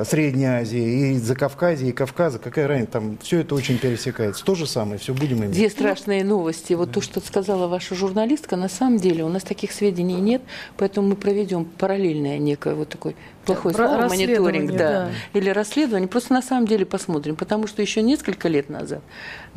Средней 0.05 0.45
Азии, 0.45 0.81
и 0.81 1.13
из 1.13 1.23
Закавказья, 1.23 1.87
и 1.87 1.91
Кавказа, 1.91 2.39
какая 2.39 2.67
разница, 2.67 2.91
там 2.93 3.17
все 3.21 3.39
это 3.39 3.55
очень 3.55 3.77
пересекается. 3.77 4.43
То 4.45 4.55
же 4.55 4.67
самое, 4.67 4.99
все 4.99 5.13
будем 5.13 5.39
иметь. 5.39 5.51
Две 5.51 5.69
страшные 5.69 6.23
новости. 6.23 6.73
Вот 6.73 6.89
да. 6.89 6.95
то, 6.95 7.01
что 7.01 7.19
сказала 7.19 7.67
ваша 7.67 7.95
журналистка, 7.95 8.55
на 8.55 8.69
самом 8.69 8.97
деле 8.97 9.23
у 9.23 9.29
нас 9.29 9.43
таких 9.43 9.71
сведений 9.71 10.21
нет, 10.21 10.41
поэтому 10.77 11.09
мы 11.09 11.15
проведем 11.15 11.65
параллельное 11.65 12.37
некое 12.37 12.75
вот 12.75 12.89
такой 12.89 13.15
плохое 13.45 13.75
слово, 13.75 14.07
мониторинг, 14.07 14.71
да, 14.71 14.77
да, 14.77 15.11
или 15.33 15.49
расследование. 15.49 16.07
Просто 16.07 16.33
на 16.33 16.41
самом 16.41 16.67
деле 16.67 16.85
посмотрим, 16.85 17.35
потому 17.35 17.67
что 17.67 17.81
еще 17.81 18.01
несколько 18.01 18.47
лет 18.47 18.69
назад 18.69 19.01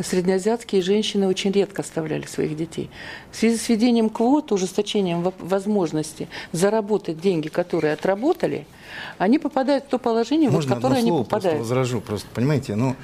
среднеазиатские 0.01 0.83
женщины 0.83 1.27
очень 1.27 1.53
редко 1.53 1.83
оставляли 1.83 2.27
своих 2.27 2.57
детей. 2.57 2.91
В 3.31 3.37
связи 3.37 3.57
с 3.57 3.69
введением 3.69 4.11
квот, 4.11 4.53
ужесточением 4.53 5.33
возможности 5.39 6.29
заработать 6.53 7.21
деньги, 7.21 7.49
которые 7.49 7.93
отработали, 7.93 8.67
они 9.19 9.39
попадают 9.39 9.85
в 9.85 9.89
то 9.89 9.99
положение, 9.99 10.51
Можно 10.51 10.73
в 10.73 10.77
которое 10.77 10.99
одно 10.99 11.09
слово 11.09 11.19
они 11.19 11.25
попадают. 11.25 11.59
Просто 11.59 11.75
возражу, 11.75 12.01
просто 12.01 12.29
понимаете, 12.35 12.75
ну 12.75 12.97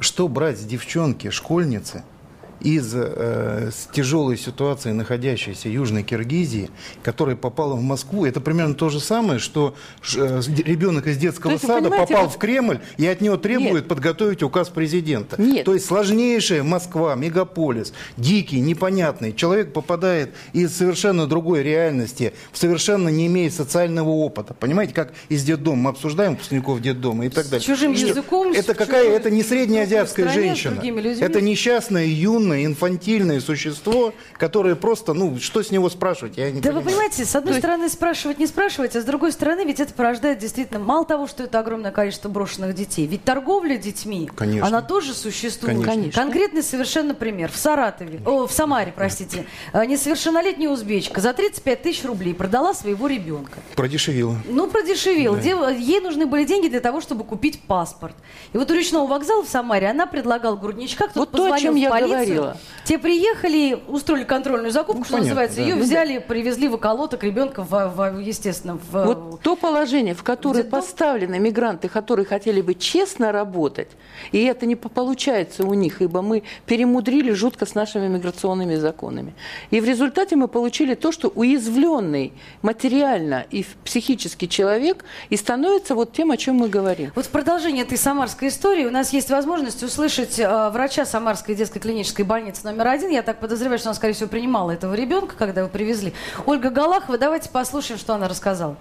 что 0.00 0.28
брать 0.28 0.58
с 0.58 0.64
девчонки, 0.64 1.30
школьницы– 1.30 2.04
из 2.60 2.92
э, 2.94 3.70
с 3.72 3.88
тяжелой 3.92 4.36
ситуации, 4.36 4.92
находящейся 4.92 5.68
Южной 5.68 6.02
Киргизии, 6.02 6.70
которая 7.02 7.36
попала 7.36 7.74
в 7.74 7.82
Москву, 7.82 8.26
это 8.26 8.40
примерно 8.40 8.74
то 8.74 8.88
же 8.88 9.00
самое, 9.00 9.38
что 9.38 9.74
э, 10.16 10.40
ребенок 10.64 11.06
из 11.06 11.16
детского 11.16 11.52
есть, 11.52 11.66
сада 11.66 11.90
попал 11.90 12.24
вот... 12.24 12.34
в 12.34 12.38
Кремль 12.38 12.80
и 12.98 13.06
от 13.06 13.20
него 13.20 13.36
требует 13.36 13.72
Нет. 13.72 13.88
подготовить 13.88 14.42
указ 14.42 14.68
президента. 14.68 15.40
Нет. 15.40 15.64
То 15.64 15.74
есть 15.74 15.86
сложнейшая 15.86 16.62
Москва, 16.62 17.14
мегаполис, 17.14 17.92
дикий, 18.16 18.60
непонятный. 18.60 19.32
Человек 19.32 19.72
попадает 19.72 20.34
из 20.52 20.76
совершенно 20.76 21.26
другой 21.26 21.62
реальности, 21.62 22.34
совершенно 22.52 23.08
не 23.08 23.26
имея 23.26 23.50
социального 23.50 24.10
опыта. 24.10 24.54
Понимаете, 24.54 24.94
как 24.94 25.12
из 25.28 25.44
детдома 25.44 25.82
мы 25.82 25.90
обсуждаем 25.90 26.32
выпускников 26.32 26.80
детдома 26.80 27.26
и 27.26 27.28
так 27.28 27.44
далее. 27.44 27.60
С 27.60 27.64
чужим 27.64 27.92
языком. 27.92 28.52
Это 28.52 28.74
какая? 28.74 29.04
Чужой, 29.04 29.16
это 29.16 29.30
не 29.30 29.42
среднеазиатская 29.42 30.28
женщина. 30.28 30.80
Это 31.20 31.40
несчастная 31.40 32.06
юная 32.06 32.49
безумное, 32.50 32.66
инфантильное 32.66 33.40
существо, 33.40 34.12
которое 34.36 34.74
просто, 34.74 35.12
ну, 35.14 35.38
что 35.38 35.62
с 35.62 35.70
него 35.70 35.88
спрашивать, 35.90 36.36
я 36.36 36.50
не 36.50 36.60
Да 36.60 36.68
понимаю. 36.70 36.84
вы 36.84 36.90
понимаете, 36.90 37.24
с 37.24 37.34
одной 37.36 37.58
стороны 37.58 37.88
спрашивать 37.88 38.38
не 38.38 38.46
спрашивать, 38.46 38.96
а 38.96 39.00
с 39.00 39.04
другой 39.04 39.32
стороны 39.32 39.64
ведь 39.64 39.80
это 39.80 39.94
порождает 39.94 40.38
действительно, 40.38 40.80
мало 40.80 41.04
того, 41.04 41.26
что 41.26 41.44
это 41.44 41.58
огромное 41.58 41.90
количество 41.90 42.28
брошенных 42.28 42.74
детей, 42.74 43.06
ведь 43.06 43.24
торговля 43.24 43.76
детьми, 43.76 44.30
Конечно. 44.34 44.66
она 44.66 44.82
тоже 44.82 45.14
существует. 45.14 45.84
Конечно. 45.84 46.20
Конкретный 46.20 46.62
совершенно 46.62 47.14
пример. 47.14 47.50
В 47.50 47.56
Саратове, 47.56 48.20
о, 48.26 48.46
в 48.46 48.52
Самаре, 48.52 48.92
простите, 48.94 49.46
э, 49.72 49.84
несовершеннолетняя 49.86 50.70
узбечка 50.70 51.20
за 51.20 51.32
35 51.32 51.82
тысяч 51.82 52.04
рублей 52.04 52.34
продала 52.34 52.74
своего 52.74 53.06
ребенка. 53.06 53.58
Продешевила. 53.76 54.36
Ну, 54.46 54.68
продешевила. 54.68 55.36
Да. 55.36 55.70
Ей 55.70 56.00
нужны 56.00 56.26
были 56.26 56.44
деньги 56.44 56.68
для 56.68 56.80
того, 56.80 57.00
чтобы 57.00 57.24
купить 57.24 57.62
паспорт. 57.62 58.14
И 58.52 58.58
вот 58.58 58.70
у 58.70 58.74
речного 58.74 59.06
вокзала 59.06 59.44
в 59.44 59.48
Самаре 59.48 59.88
она 59.88 60.06
предлагала 60.06 60.56
грудничка, 60.56 61.04
кто-то 61.08 61.20
вот 61.20 61.30
позвонил 61.30 61.50
то, 61.50 61.56
о 61.56 61.60
чем 61.60 61.74
в 61.74 61.90
полицию. 61.90 62.10
Я 62.10 62.24
говорила. 62.24 62.39
Те 62.84 62.98
приехали, 62.98 63.78
устроили 63.88 64.24
контрольную 64.24 64.70
закупку, 64.70 65.00
ну, 65.00 65.04
что 65.04 65.12
понятно, 65.14 65.28
называется, 65.28 65.56
да. 65.58 65.62
ее 65.62 65.74
ну, 65.76 65.82
взяли, 65.82 66.18
привезли 66.18 66.68
в 66.68 66.74
околоток 66.74 67.22
ребенка, 67.22 67.62
в, 67.62 67.70
в, 67.70 68.18
естественно, 68.18 68.78
в... 68.90 69.04
Вот 69.04 69.40
то 69.42 69.56
положение, 69.56 70.14
в 70.14 70.22
которое 70.22 70.62
Детдом? 70.62 70.80
поставлены 70.80 71.38
мигранты, 71.38 71.88
которые 71.88 72.26
хотели 72.26 72.60
бы 72.60 72.74
честно 72.74 73.32
работать, 73.32 73.88
и 74.32 74.42
это 74.44 74.66
не 74.66 74.76
получается 74.76 75.64
у 75.64 75.74
них, 75.74 76.02
ибо 76.02 76.22
мы 76.22 76.42
перемудрили 76.66 77.32
жутко 77.32 77.66
с 77.66 77.74
нашими 77.74 78.08
миграционными 78.08 78.76
законами. 78.76 79.34
И 79.70 79.80
в 79.80 79.84
результате 79.84 80.36
мы 80.36 80.48
получили 80.48 80.94
то, 80.94 81.12
что 81.12 81.28
уязвленный 81.28 82.32
материально 82.62 83.44
и 83.50 83.64
психически 83.84 84.46
человек 84.46 85.04
и 85.28 85.36
становится 85.36 85.94
вот 85.94 86.12
тем, 86.12 86.30
о 86.30 86.36
чем 86.36 86.56
мы 86.56 86.68
говорим. 86.68 87.12
Вот 87.14 87.26
в 87.26 87.30
продолжение 87.30 87.84
этой 87.84 87.98
самарской 87.98 88.48
истории 88.48 88.86
у 88.86 88.90
нас 88.90 89.12
есть 89.12 89.30
возможность 89.30 89.82
услышать 89.82 90.38
э, 90.38 90.70
врача 90.70 91.04
Самарской 91.04 91.54
детской 91.54 91.80
клинической 91.80 92.19
больницы 92.24 92.64
номер 92.64 92.88
один. 92.88 93.10
Я 93.10 93.22
так 93.22 93.38
подозреваю, 93.38 93.78
что 93.78 93.88
она, 93.88 93.94
скорее 93.94 94.14
всего, 94.14 94.28
принимала 94.28 94.70
этого 94.72 94.94
ребенка, 94.94 95.34
когда 95.36 95.60
его 95.60 95.70
привезли. 95.70 96.12
Ольга 96.46 96.70
Галахова, 96.70 97.18
давайте 97.18 97.48
послушаем, 97.50 97.98
что 97.98 98.14
она 98.14 98.28
рассказала. 98.28 98.76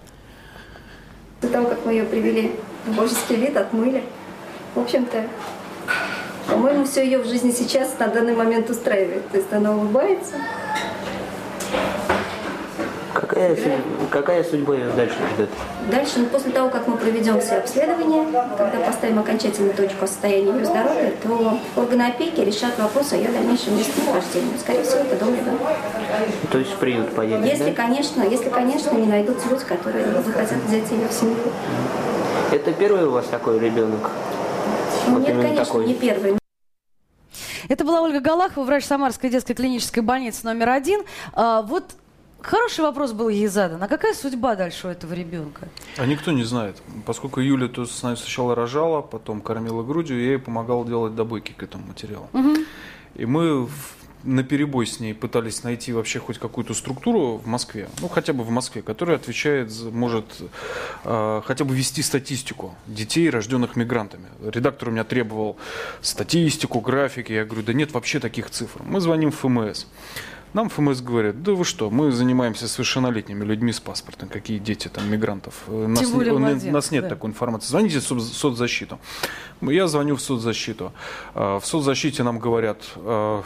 До 1.42 1.48
того, 1.48 1.70
как 1.70 1.86
мы 1.86 1.94
ее 1.94 2.04
привели 2.04 2.56
в 2.86 2.96
божеский 2.96 3.36
вид, 3.36 3.56
отмыли. 3.56 4.04
В 4.76 4.80
общем-то, 4.80 5.26
по-моему, 6.48 6.86
все 6.86 7.04
ее 7.04 7.20
в 7.20 7.28
жизни 7.28 7.52
сейчас 7.52 7.98
на 8.00 8.08
данный 8.08 8.36
момент 8.36 8.70
устраивает. 8.70 9.30
То 9.30 9.38
есть 9.38 9.52
она 9.54 9.72
улыбается, 9.76 10.36
какая, 13.40 13.82
какая 14.10 14.44
судьба 14.44 14.76
ее 14.76 14.90
дальше 14.92 15.16
ждет? 15.34 15.50
Дальше, 15.90 16.20
ну, 16.20 16.26
после 16.28 16.52
того, 16.52 16.70
как 16.70 16.88
мы 16.88 16.98
проведем 16.98 17.40
все 17.40 17.56
обследования, 17.56 18.26
когда 18.58 18.80
поставим 18.86 19.20
окончательную 19.20 19.74
точку 19.74 20.06
о 20.06 20.08
состоянии 20.08 20.54
ее 20.54 20.66
здоровья, 20.66 21.14
то 21.24 21.60
органы 21.76 22.04
опеки 22.04 22.42
решат 22.42 22.78
вопрос 22.78 23.14
о 23.14 23.18
ее 23.18 23.30
дальнейшем 23.30 23.78
местонахождении. 23.78 24.58
Скорее 24.58 24.84
всего, 24.84 25.00
это 25.00 25.26
дом 25.26 25.34
ребенка. 25.36 25.78
То 26.52 26.58
есть 26.58 26.72
в 26.72 26.78
приют 26.78 27.14
поедет, 27.14 27.46
Если, 27.46 27.72
да? 27.72 27.74
конечно, 27.74 28.24
если, 28.24 28.50
конечно, 28.50 28.92
не 28.92 29.08
найдутся 29.08 29.50
люди, 29.50 29.64
которые 29.64 30.06
захотят 30.22 30.58
взять 30.68 30.92
ее 30.92 31.08
в 31.08 31.14
семью. 31.14 31.38
Это 32.52 32.74
первый 32.74 33.06
у 33.06 33.12
вас 33.12 33.26
такой 33.28 33.60
ребенок? 33.60 34.10
Вот 35.08 35.20
нет, 35.20 35.38
конечно, 35.38 35.66
такой. 35.66 35.86
не 35.86 35.94
первый. 35.94 36.40
Это 37.68 37.86
была 37.86 38.02
Ольга 38.02 38.20
Галахова, 38.20 38.64
врач 38.66 38.86
Самарской 38.86 39.30
детской 39.30 39.54
клинической 39.54 40.02
больницы 40.02 40.44
номер 40.44 40.70
один. 40.70 41.02
А, 41.34 41.62
вот 41.62 41.84
хороший 42.42 42.82
вопрос 42.82 43.14
был 43.14 43.30
ей 43.30 43.48
задан. 43.48 43.82
А 43.84 43.88
какая 43.88 44.14
судьба 44.14 44.56
дальше 44.56 44.88
у 44.88 44.90
этого 44.90 45.14
ребенка? 45.14 45.68
А 45.98 46.06
никто 46.06 46.32
не 46.32 46.44
знает. 46.44 46.82
Поскольку 47.06 47.40
Юля 47.40 47.68
то 47.68 47.86
сначала 47.86 48.56
рожала, 48.56 49.02
потом 49.02 49.42
кормила 49.42 49.84
грудью, 49.84 50.22
я 50.22 50.32
ей 50.32 50.40
помогал 50.40 50.86
делать 50.86 51.16
добойки 51.16 51.52
к 51.52 51.64
этому 51.64 51.88
материалу. 51.88 52.30
И 53.16 53.26
мы 53.26 53.68
на 54.24 54.44
перебой 54.44 54.86
с 54.86 55.00
ней 55.00 55.14
пытались 55.14 55.64
найти 55.64 55.94
вообще 55.94 56.20
хоть 56.20 56.38
какую-то 56.38 56.74
структуру 56.74 57.38
в 57.38 57.48
Москве, 57.48 57.88
ну 58.02 58.10
хотя 58.10 58.34
бы 58.34 58.44
в 58.44 58.50
Москве, 58.50 58.82
которая 58.82 59.18
отвечает, 59.18 59.72
может 59.92 60.26
э, 61.06 61.42
хотя 61.46 61.64
бы 61.64 61.76
вести 61.76 62.02
статистику 62.02 62.76
детей, 62.88 63.30
рожденных 63.30 63.76
мигрантами. 63.76 64.26
Редактор 64.44 64.90
у 64.90 64.92
меня 64.92 65.04
требовал 65.04 65.58
статистику, 66.02 66.82
графики. 66.82 67.32
Я 67.32 67.46
говорю, 67.46 67.64
да 67.64 67.74
нет 67.74 67.94
вообще 67.94 68.20
таких 68.20 68.50
цифр. 68.50 68.82
Мы 68.84 69.00
звоним 69.00 69.32
в 69.32 69.38
ФМС. 69.38 69.86
Нам 70.54 70.70
ФМС 70.70 71.02
говорят, 71.02 71.44
да 71.44 71.52
вы 71.52 71.64
что, 71.64 71.90
мы 71.92 72.12
занимаемся 72.12 72.68
совершеннолетними 72.68 73.44
людьми 73.46 73.72
с 73.72 73.80
паспортом, 73.80 74.30
какие 74.30 74.58
дети 74.58 74.88
там 74.88 75.10
мигрантов. 75.12 75.54
Э, 75.68 75.86
Нас, 75.88 76.00
Тем 76.00 76.12
более 76.12 76.38
младенцы, 76.38 76.72
нас 76.72 76.90
нет 76.92 77.04
да. 77.04 77.10
такой 77.10 77.30
информации. 77.30 77.68
Звоните 77.70 78.00
в 78.00 78.04
соц- 78.04 78.22
соцзащиту. 78.34 79.00
Я 79.62 79.88
звоню 79.88 80.16
в 80.16 80.22
соцзащиту. 80.22 80.92
А, 81.36 81.60
В 81.60 81.66
соцзащите 81.66 82.24
нам 82.24 82.40
говорят, 82.40 82.82
а, 82.96 83.44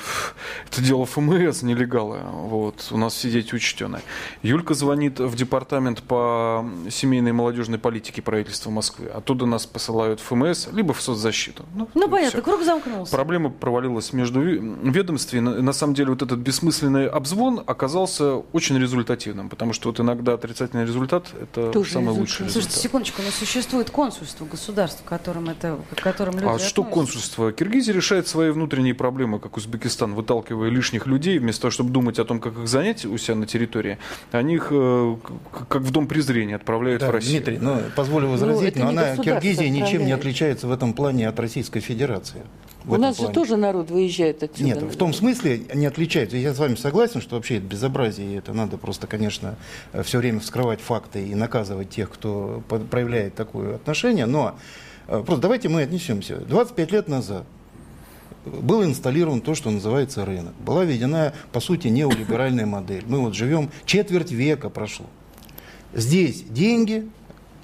это 0.72 0.82
дело 0.82 1.06
ФМС, 1.06 1.64
нелегалы. 1.64 2.20
Вот, 2.24 2.88
у 2.92 2.98
нас 2.98 3.14
все 3.16 3.30
дети 3.32 3.54
учтены. 3.56 4.00
Юлька 4.42 4.74
звонит 4.74 5.20
в 5.20 5.36
департамент 5.36 6.04
по 6.04 6.66
семейной 6.90 7.30
и 7.32 7.34
молодежной 7.34 7.80
политике 7.80 8.22
правительства 8.22 8.70
Москвы. 8.70 9.08
Оттуда 9.08 9.46
нас 9.46 9.66
посылают 9.66 10.20
в 10.20 10.24
ФМС, 10.24 10.68
либо 10.72 10.94
в 10.94 11.02
соцзащиту. 11.02 11.66
Ну, 11.76 11.86
и 11.96 12.10
понятно, 12.10 12.40
всё. 12.40 12.42
круг 12.42 12.64
замкнулся. 12.64 13.12
Проблема 13.12 13.50
провалилась 13.50 14.14
между 14.14 14.40
ведомствами. 14.42 15.40
На, 15.42 15.62
на 15.62 15.74
самом 15.74 15.96
деле 15.96 16.12
вот 16.12 16.22
этот 16.22 16.40
бессмысленный 16.40 16.93
обзвон 16.98 17.64
оказался 17.66 18.36
очень 18.54 18.78
результативным, 18.80 19.50
потому 19.50 19.74
что 19.74 19.90
вот 19.90 20.00
иногда 20.00 20.34
отрицательный 20.34 20.86
результат– 20.86 21.28
это 21.42 21.72
Тоже 21.72 21.92
самый 21.92 22.06
результат. 22.08 22.20
лучший 22.22 22.38
Слушайте, 22.38 22.60
результат. 22.60 22.82
секундочку, 22.84 23.22
но 23.24 23.32
существует 23.32 23.90
консульство 23.90 24.46
государств, 24.46 25.04
к 25.04 25.08
которым, 25.08 25.50
это, 25.50 25.78
к 25.96 26.02
которым 26.02 26.36
люди 26.36 26.46
А 26.46 26.60
что 26.60 26.82
относятся. 26.82 26.84
консульство? 26.84 27.52
Киргизия 27.52 27.94
решает 27.94 28.28
свои 28.28 28.52
внутренние 28.52 28.94
проблемы, 28.94 29.40
как 29.40 29.58
Узбекистан, 29.58 30.14
выталкивая 30.14 30.70
лишних 30.70 31.08
людей, 31.08 31.40
вместо 31.40 31.64
того, 31.64 31.72
чтобы 31.72 31.90
думать 31.92 32.20
о 32.20 32.26
том, 32.26 32.40
как 32.40 32.58
их 32.58 32.68
занять 32.68 33.06
у 33.06 33.18
себя 33.18 33.36
на 33.36 33.46
территории, 33.46 33.98
они 34.32 34.56
их 34.56 34.68
э, 34.72 35.16
как 35.70 35.82
в 35.82 35.92
дом 35.92 36.08
презрения 36.08 36.56
отправляют 36.56 37.02
Да, 37.02 37.08
в 37.10 37.12
Россию. 37.12 37.34
Дмитрий, 37.44 37.58
ну, 37.60 37.82
позволю 37.96 38.28
возразить, 38.30 38.70
это 38.76 38.80
но 38.80 38.90
она, 38.90 39.18
Киргизия 39.18 39.70
ничем 39.70 40.06
не 40.06 40.12
отличается 40.12 40.68
в 40.68 40.72
этом 40.72 40.94
плане 40.94 41.28
от 41.28 41.40
Российской 41.40 41.80
Федерации. 41.80 42.42
У 42.88 42.98
нас 42.98 43.16
же 43.16 43.24
плане. 43.24 43.34
тоже 43.34 43.58
народ 43.58 43.90
выезжает 43.90 44.44
отсюда. 44.44 44.64
Нет, 44.64 44.82
в 44.82 44.98
том 44.98 45.14
смысле 45.14 45.62
не 45.74 45.86
отличается. 45.86 46.38
Я 46.38 46.54
с 46.54 46.60
вами 46.60 46.76
согласен, 46.76 47.22
что 47.22 47.36
вообще 47.36 47.58
это 47.58 47.66
безобразие, 47.66 48.38
это 48.38 48.54
надо 48.54 48.78
просто, 48.78 49.08
конечно, 49.08 49.56
все 50.04 50.20
время 50.20 50.40
вскрывать 50.40 50.82
факты 50.82 51.26
и 51.26 51.36
наказывать 51.36 51.90
тех, 51.90 52.10
кто 52.10 52.62
проявляет 52.68 53.36
такое 53.36 53.76
отношение. 53.76 54.26
Но 54.26 54.56
э, 55.08 55.24
просто 55.26 55.44
давайте 55.44 55.70
мы 55.70 55.84
отнесемся. 55.84 56.38
25 56.38 56.92
лет 56.92 57.08
назад 57.08 57.46
был 58.46 58.84
инсталлирован 58.84 59.42
то, 59.42 59.56
что 59.56 59.72
называется 59.72 60.26
рынок. 60.26 60.54
Была 60.60 60.84
введена, 60.84 61.34
по 61.52 61.60
сути, 61.60 61.88
неолиберальная 61.88 62.66
модель. 62.66 63.04
Мы 63.08 63.20
вот 63.20 63.34
живем, 63.34 63.70
четверть 63.86 64.32
века 64.32 64.70
прошло. 64.70 65.06
Здесь 65.94 66.44
деньги, 66.44 67.08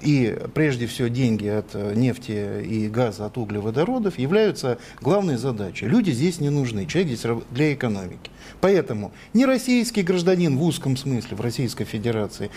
и 0.00 0.36
прежде 0.54 0.86
всего 0.86 1.08
деньги 1.08 1.46
от 1.46 1.74
э, 1.74 1.94
нефти 1.94 2.62
и 2.62 2.88
газа, 2.88 3.26
от 3.26 3.38
углеводородов, 3.38 4.18
являются 4.18 4.78
главной 5.00 5.36
задачей. 5.36 5.86
Люди 5.86 6.10
здесь 6.10 6.40
не 6.40 6.50
нужны, 6.50 6.86
человек 6.86 7.12
здесь 7.12 7.30
для 7.50 7.72
экономики. 7.74 8.30
Поэтому 8.60 9.12
не 9.34 9.46
российский 9.46 10.02
гражданин 10.02 10.56
в 10.56 10.62
узком 10.62 10.96
смысле 10.96 11.36
в 11.36 11.40
Российской 11.40 11.84
Федерации, 11.84 12.50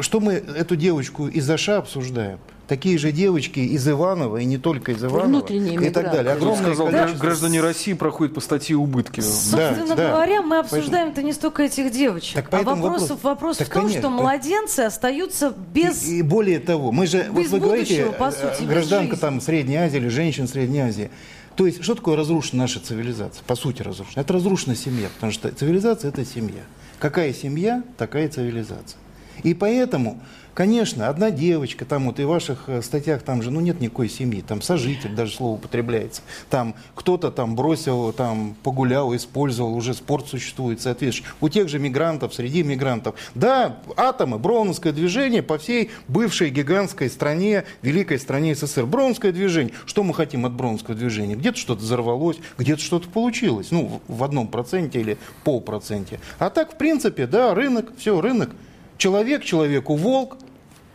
что 0.00 0.20
мы 0.20 0.34
эту 0.34 0.76
девочку 0.76 1.28
из 1.28 1.48
Аша 1.48 1.78
обсуждаем, 1.78 2.38
такие 2.68 2.98
же 2.98 3.10
девочки 3.10 3.58
из 3.58 3.88
Иванова, 3.88 4.36
и 4.36 4.44
не 4.44 4.58
только 4.58 4.92
из 4.92 5.02
Иванова, 5.02 5.26
Внутренние 5.26 5.74
и 5.88 5.90
так 5.90 6.12
далее. 6.12 6.34
Кто 6.36 6.52
Огромное 6.52 6.74
сказал, 6.74 6.86
количество- 6.90 7.18
граждане 7.26 7.60
России 7.60 7.94
проходят 7.94 8.34
по 8.34 8.40
статье 8.40 8.76
убытки. 8.76 9.20
Собственно 9.20 9.96
да. 9.96 10.10
говоря, 10.12 10.42
мы 10.42 10.58
обсуждаем-то 10.58 11.22
не 11.22 11.32
столько 11.32 11.62
этих 11.64 11.90
девочек, 11.90 12.34
Так 12.34 12.48
а 12.52 12.62
вопрос, 12.62 13.02
вопрос- 13.02 13.22
вопрос 13.22 13.56
Так, 13.56 13.68
в 13.68 13.72
том, 13.72 13.82
конечно, 13.82 14.00
что 14.02 14.10
младенцы 14.10 14.80
остаются 14.80 15.54
без... 15.72 16.06
И, 16.06 16.18
и 16.18 16.22
более 16.22 16.60
того, 16.60 16.92
мы 16.92 17.06
же, 17.06 17.26
вот 17.30 17.42
без 17.42 17.50
вы 17.50 17.58
говорите, 17.58 18.04
будущего, 18.04 18.12
по 18.18 18.28
э, 18.28 18.32
сути, 18.32 18.68
гражданка 18.68 19.16
там 19.16 19.40
Средней 19.40 19.76
Азии 19.76 19.96
или 19.96 20.08
женщин 20.08 20.46
Средней 20.46 20.80
Азии. 20.80 21.10
То 21.56 21.66
есть, 21.66 21.82
что 21.82 21.94
такое 21.96 22.16
разрушена 22.16 22.62
наша 22.62 22.78
цивилизация? 22.78 23.42
По 23.46 23.56
сути 23.56 23.82
разрушена. 23.82 24.20
Это 24.20 24.34
разрушена 24.34 24.76
семья, 24.76 25.08
потому 25.14 25.32
что 25.32 25.50
цивилизация– 25.50 26.08
это 26.10 26.24
семья. 26.24 26.62
Какая 27.00 27.32
семья, 27.32 27.82
такая 27.96 28.28
цивилизация. 28.28 28.98
И 29.42 29.54
поэтому, 29.54 30.20
конечно, 30.58 31.06
одна 31.06 31.30
девочка, 31.30 31.84
там 31.84 32.06
вот 32.06 32.18
и 32.18 32.24
в 32.24 32.26
ваших 32.26 32.64
э, 32.66 32.82
статьях 32.82 33.22
там 33.22 33.42
же, 33.42 33.52
ну 33.52 33.60
нет 33.60 33.80
никакой 33.80 34.08
семьи, 34.08 34.42
там 34.42 34.60
сожитель 34.60 35.14
даже 35.14 35.36
слово 35.36 35.54
употребляется. 35.54 36.20
Там 36.50 36.74
кто-то 36.96 37.30
там 37.30 37.54
бросил, 37.54 38.12
там 38.12 38.56
погулял, 38.64 39.14
использовал, 39.14 39.76
уже 39.76 39.94
спорт 39.94 40.26
существует 40.26 40.80
соответствующий. 40.80 41.32
У 41.40 41.48
тех 41.48 41.68
же 41.68 41.78
мигрантов, 41.78 42.34
среди 42.34 42.64
мигрантов. 42.64 43.14
Да, 43.36 43.78
атомы, 43.96 44.40
броуновское 44.40 44.92
движение 44.92 45.44
по 45.44 45.58
всей 45.58 45.92
бывшей 46.08 46.50
гигантской 46.50 47.08
стране, 47.08 47.62
великой 47.82 48.18
стране 48.18 48.56
СССР. 48.56 48.84
Броуновское 48.84 49.30
движение. 49.30 49.72
Что 49.86 50.02
мы 50.02 50.12
хотим 50.12 50.44
от 50.44 50.54
броуновского 50.54 50.96
движения? 50.96 51.36
Где-то 51.36 51.56
что-то 51.56 51.82
взорвалось, 51.82 52.38
где-то 52.58 52.82
что-то 52.82 53.08
получилось. 53.08 53.70
Ну, 53.70 54.00
в 54.08 54.24
одном 54.24 54.48
проценте 54.48 55.00
или 55.00 55.18
полпроценте. 55.44 56.18
А 56.40 56.50
так, 56.50 56.74
в 56.74 56.78
принципе, 56.78 57.28
да, 57.28 57.54
рынок, 57.54 57.92
все, 57.96 58.20
рынок. 58.20 58.50
Человек 58.96 59.44
человеку 59.44 59.94
волк, 59.94 60.36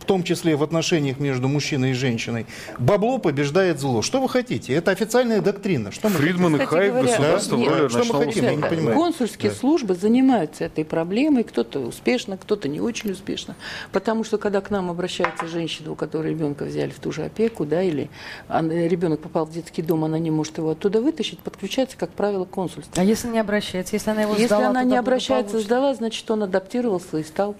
в 0.04 0.06
том 0.06 0.22
числе 0.22 0.54
в 0.54 0.62
отношениях 0.62 1.18
между 1.18 1.48
мужчиной 1.48 1.92
и 1.92 1.94
женщиной. 1.94 2.44
Бабло 2.78 3.16
побеждает 3.16 3.80
зло. 3.80 4.02
Что 4.02 4.20
вы 4.20 4.28
хотите? 4.28 4.74
Это 4.74 4.90
официальная 4.90 5.40
доктрина. 5.40 5.92
Что 5.92 6.10
мы 6.10 6.16
Фридман 6.16 6.56
и 6.56 6.58
Кстати 6.58 6.68
Хайек 6.74 6.92
говоря, 6.92 7.08
государство 7.08 7.56
в 7.56 7.58
нет, 7.58 7.70
роли 7.72 7.88
что 7.88 8.04
мы 8.04 8.24
хотим, 8.26 8.44
я 8.44 8.54
не 8.54 8.62
понимаю. 8.62 8.96
Консульские 8.98 9.50
Да. 9.50 9.56
службы 9.56 9.94
занимаются 9.94 10.64
этой 10.64 10.84
проблемой, 10.84 11.42
кто-то 11.42 11.78
успешно, 11.80 12.36
кто-то 12.36 12.68
не 12.68 12.80
очень 12.82 13.12
успешно. 13.12 13.56
Потому 13.92 14.24
что 14.24 14.36
когда 14.36 14.60
к 14.60 14.70
нам 14.70 14.90
обращается 14.90 15.46
женщина, 15.46 15.90
у 15.92 15.94
которой 15.94 16.30
ребенка 16.32 16.64
взяли 16.64 16.90
в 16.90 16.98
ту 16.98 17.10
же 17.10 17.24
опеку, 17.24 17.64
да, 17.64 17.82
или 17.82 18.10
она- 18.48 18.74
ребенок 18.74 19.20
попал 19.20 19.46
в 19.46 19.52
детский 19.52 19.80
дом, 19.80 20.04
она 20.04 20.18
не 20.18 20.30
может 20.30 20.58
его 20.58 20.70
оттуда 20.72 21.00
вытащить, 21.00 21.38
подключается, 21.38 21.96
как 21.96 22.10
правило, 22.10 22.44
консульство. 22.44 22.92
А 23.00 23.04
если 23.04 23.28
не 23.28 23.38
обращается, 23.38 23.96
если 23.96 24.10
она 24.10 24.22
его 24.22 24.32
Если 24.34 24.46
сдала, 24.48 24.66
она 24.66 24.82
то 24.82 24.86
не 24.86 24.96
обращается, 24.98 25.60
сдала, 25.60 25.94
значит, 25.94 26.30
он 26.30 26.42
адаптировался 26.42 27.16
и 27.16 27.22
стал 27.22 27.54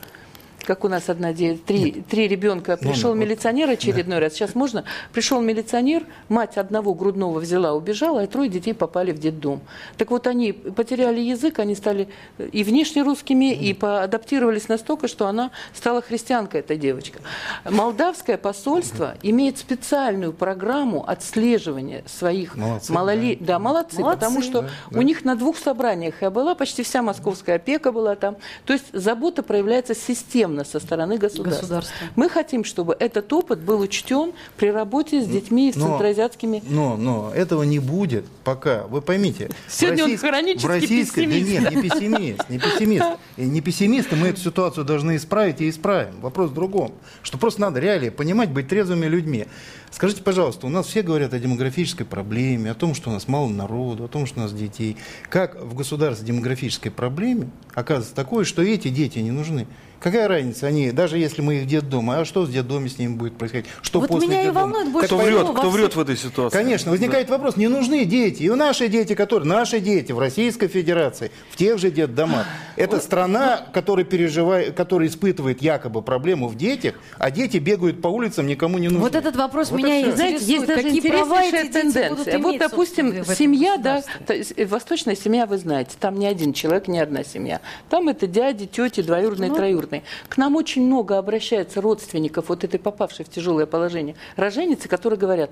как 0.65 0.85
у 0.85 0.89
нас 0.89 1.09
одна 1.09 1.33
три, 1.33 2.03
три 2.09 2.29
ребенка, 2.29 2.77
пришел 2.77 3.15
ну, 3.15 3.21
милиционер 3.21 3.71
очередной 3.71 4.19
раз, 4.19 4.33
сейчас 4.35 4.55
можно, 4.55 4.85
пришел 5.13 5.41
милиционер, 5.41 6.05
мать 6.29 6.57
одного 6.57 6.95
грудного 6.95 7.39
взяла, 7.39 7.75
убежала, 7.75 8.23
а 8.23 8.27
трое 8.27 8.49
детей 8.49 8.75
попали 8.75 9.13
в 9.13 9.19
детдом. 9.19 9.61
Так 9.97 10.11
вот 10.11 10.27
они 10.27 10.53
потеряли 10.53 11.21
язык, 11.21 11.59
они 11.59 11.75
стали 11.75 12.09
и 12.53 12.65
внешне 12.65 13.03
русскими, 13.03 13.53
и 13.53 13.75
поадаптировались 13.75 14.69
настолько, 14.69 15.09
что 15.09 15.27
она 15.27 15.51
стала 15.75 16.01
христианкой, 16.01 16.61
эта 16.61 16.77
девочка. 16.77 17.21
Молдавское 17.69 18.39
посольство 18.39 19.15
имеет 19.23 19.59
специальную 19.59 20.33
программу 20.33 21.09
отслеживания 21.09 22.03
своих 22.07 22.57
Молодцы, 22.57 22.93
малолетних. 22.93 23.47
Да. 23.47 23.59
молодцы, 23.59 24.01
Молодцы. 24.01 24.21
потому 24.21 24.43
что 24.43 24.63
Да, 24.63 24.69
у 24.91 24.95
да. 24.95 25.03
них 25.03 25.25
на 25.25 25.37
двух 25.37 25.59
собраниях 25.59 26.15
я 26.23 26.31
была, 26.31 26.55
почти 26.55 26.83
вся 26.83 27.03
московская 27.03 27.57
опека 27.57 27.93
была 27.93 28.15
там. 28.15 28.37
То 28.65 28.73
есть 28.73 28.87
забота 28.93 29.43
проявляется 29.43 29.95
системно 29.95 30.54
со 30.63 30.79
стороны 30.79 31.19
государства. 31.19 31.63
Государства. 31.63 31.95
Мы 32.15 32.29
хотим, 32.29 32.63
чтобы 32.65 32.95
этот 33.01 33.33
опыт 33.33 33.59
был 33.61 33.81
учтен 33.81 34.33
при 34.57 34.71
работе 34.71 35.23
с 35.23 35.27
детьми 35.27 35.73
с 35.73 35.77
Но- 35.77 35.87
центроазиатскими. 35.89 36.63
Но, 36.69 36.97
но 36.97 37.33
этого 37.35 37.63
не 37.65 37.79
будет 37.79 38.27
пока. 38.45 38.85
Вы 38.87 39.01
поймите. 39.03 39.49
в 39.67 39.73
Сегодня 39.73 40.05
он 40.05 40.11
российс- 40.13 40.21
хронический 40.21 40.67
в 40.67 40.71
российской- 40.71 41.27
пессимист. 41.27 41.63
Да 41.65 41.71
нет, 41.71 41.75
не 41.75 41.83
пессимист, 41.89 42.51
не 42.51 42.59
пессимист. 42.59 43.05
И 43.39 43.43
не 43.47 43.61
пессимист, 43.61 44.13
и 44.13 44.17
мы 44.17 44.29
эту 44.29 44.41
ситуацию 44.41 44.85
должны 44.85 45.17
исправить 45.17 45.61
и 45.61 45.69
исправим. 45.71 46.21
Вопрос 46.21 46.51
в 46.51 46.55
другом. 46.55 46.93
Что 47.23 47.39
просто 47.39 47.61
надо 47.63 47.81
реалии 47.81 48.11
понимать, 48.11 48.51
быть 48.51 48.69
трезвыми 48.69 49.07
людьми. 49.07 49.47
Скажите, 49.95 50.25
пожалуйста, 50.25 50.67
у 50.67 50.71
нас 50.71 50.89
все 50.89 51.03
говорят 51.03 51.35
о 51.35 51.39
демографической 51.39 52.05
проблеме, 52.05 52.73
о 52.73 52.75
том, 52.75 52.97
что 52.97 53.11
у 53.11 53.13
нас 53.13 53.29
мало 53.29 53.49
народу, 53.49 54.03
о 54.03 54.09
том, 54.09 54.27
что 54.27 54.41
у 54.41 54.43
нас 54.43 54.53
детей. 54.53 54.97
Как 55.31 55.55
в 55.63 55.77
государстве 55.77 56.27
демографической 56.27 56.91
проблеме 56.91 57.51
оказывается 57.75 58.13
такое, 58.13 58.45
что 58.45 58.61
эти 58.61 58.89
дети 58.89 59.21
не 59.21 59.31
нужны? 59.31 59.69
Какая 60.01 60.29
разница? 60.29 60.67
Они, 60.67 60.91
даже 60.91 61.17
если 61.17 61.41
мы 61.41 61.55
их 61.55 61.63
в 61.63 61.67
детдоме, 61.67 62.13
а 62.13 62.25
что 62.27 62.45
с 62.45 62.51
детдоме 62.51 62.91
с 62.91 62.99
ними 62.99 63.15
будет 63.15 63.39
происходить? 63.39 63.67
Что 63.81 64.01
Вот 64.01 64.09
после 64.09 64.29
меня 64.29 64.43
и 64.43 64.45
детдома? 64.47 64.67
волнует 64.67 64.93
больше 64.93 65.07
Кто 65.07 65.17
врет, 65.17 65.49
кто 65.49 65.71
врет 65.71 65.97
в 65.97 66.01
этой 66.01 66.17
ситуации? 66.17 66.59
Конечно, 66.59 66.91
возникает 66.91 67.31
вопрос, 67.31 67.57
не 67.57 67.69
нужны 67.69 68.05
дети. 68.05 68.43
И 68.43 68.51
наши 68.51 68.89
дети, 68.89 69.15
которые, 69.15 69.49
наши 69.49 69.81
дети 69.81 70.13
в 70.13 70.19
Российской 70.19 70.69
Федерации, 70.69 71.31
в 71.51 71.57
тех 71.57 71.79
же 71.79 71.91
детдомах. 71.91 72.47
Это 72.77 73.01
страна, 73.01 73.65
которая 73.73 74.05
переживает, 74.05 74.75
которая 74.77 75.09
испытывает 75.09 75.63
якобы 75.63 76.03
проблему 76.03 76.49
в 76.49 76.57
детях, 76.57 76.97
а 77.17 77.31
дети 77.31 77.57
бегают 77.57 78.03
по 78.03 78.09
улицам, 78.09 78.47
никому 78.47 78.77
не 78.77 78.89
нужны. 78.89 79.01
Вот 79.01 79.15
этот 79.15 79.37
вопрос 79.37 79.71
Вот 79.71 79.79
меня 79.79 79.84
и 79.87 80.03
всё. 80.03 80.17
Знаете, 80.17 80.45
есть 80.45 80.67
даже 80.67 80.83
Какие 80.83 80.99
интереснейшая 80.99 81.71
тенденция. 81.71 82.39
Вот, 82.39 82.59
допустим, 82.59 83.25
семья, 83.25 83.77
да, 83.77 84.03
то 84.27 84.35
есть, 84.35 84.53
э, 84.57 84.67
восточная 84.67 85.17
семья, 85.17 85.47
вы 85.47 85.59
знаете, 85.59 85.97
там 85.99 86.19
не 86.19 86.27
один 86.27 86.53
человек, 86.53 86.89
не 86.89 86.99
одна 87.01 87.25
семья. 87.25 87.61
Там 87.89 88.09
это 88.09 88.27
дяди, 88.27 88.67
тети, 88.67 89.03
двоюродные, 89.03 89.51
Ну. 89.51 89.57
троюродные. 89.57 90.03
К 90.29 90.37
нам 90.37 90.57
очень 90.57 90.85
много 90.87 91.19
обращается 91.19 91.81
родственников 91.81 92.49
вот 92.49 92.65
этой 92.65 92.79
попавшей 92.81 93.25
в 93.25 93.29
тяжелое 93.29 93.67
положение 93.67 94.15
роженицы, 94.37 94.89
которые 94.89 95.19
говорят, 95.19 95.51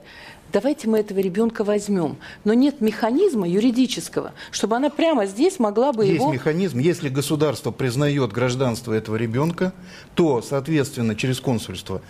давайте 0.52 0.88
мы 0.88 0.98
этого 0.98 1.18
ребенка 1.18 1.64
возьмем. 1.64 2.16
Но 2.44 2.54
нет 2.54 2.80
механизма 2.80 3.48
юридического, 3.48 4.32
чтобы 4.50 4.76
она 4.76 4.90
прямо 4.90 5.26
здесь 5.26 5.58
могла 5.58 5.92
бы 5.92 6.04
Есть 6.04 6.16
его... 6.16 6.32
механизм. 6.32 6.78
Если 6.78 7.08
государство 7.08 7.70
признает 7.70 8.32
гражданство 8.32 8.92
этого 8.92 9.16
ребенка, 9.16 9.72
то, 10.14 10.42
соответственно, 10.42 11.14
через 11.14 11.40
консульство, 11.40 12.02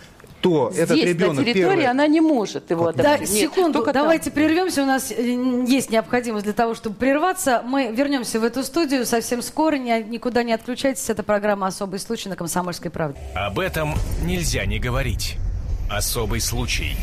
то 0.43 0.69
Здесь, 0.71 0.83
этот 0.83 0.97
на 0.97 1.05
ребенок 1.05 1.45
территории, 1.45 1.61
первый... 1.69 1.85
она 1.87 2.05
не 2.05 2.19
может 2.19 2.69
его 2.69 2.91
Да, 2.91 3.13
адаптировать. 3.13 3.31
Нет, 3.31 3.39
секунду, 3.39 3.73
только 3.79 3.93
там. 3.93 4.03
давайте 4.03 4.29
прервемся. 4.29 4.83
У 4.83 4.85
нас 4.85 5.09
э, 5.09 5.63
есть 5.65 5.89
необходимость 5.89 6.43
для 6.43 6.53
того, 6.53 6.75
чтобы 6.75 6.97
прерваться. 6.97 7.63
Мы 7.65 7.91
вернемся 7.91 8.41
в 8.41 8.43
эту 8.43 8.63
студию 8.63 9.05
совсем 9.05 9.41
скоро. 9.41 9.77
Ни- 9.77 10.03
никуда 10.03 10.43
не 10.43 10.51
отключайтесь. 10.51 11.09
Это 11.09 11.23
программа 11.23 11.67
«Особый 11.67 11.99
случай» 11.99 12.27
на 12.27 12.35
«Комсомольской 12.35 12.91
правде». 12.91 13.19
Об 13.35 13.57
этом 13.57 13.93
нельзя 14.23 14.65
не 14.65 14.79
говорить. 14.79 15.37
Особый 15.89 16.41
случай. 16.41 16.95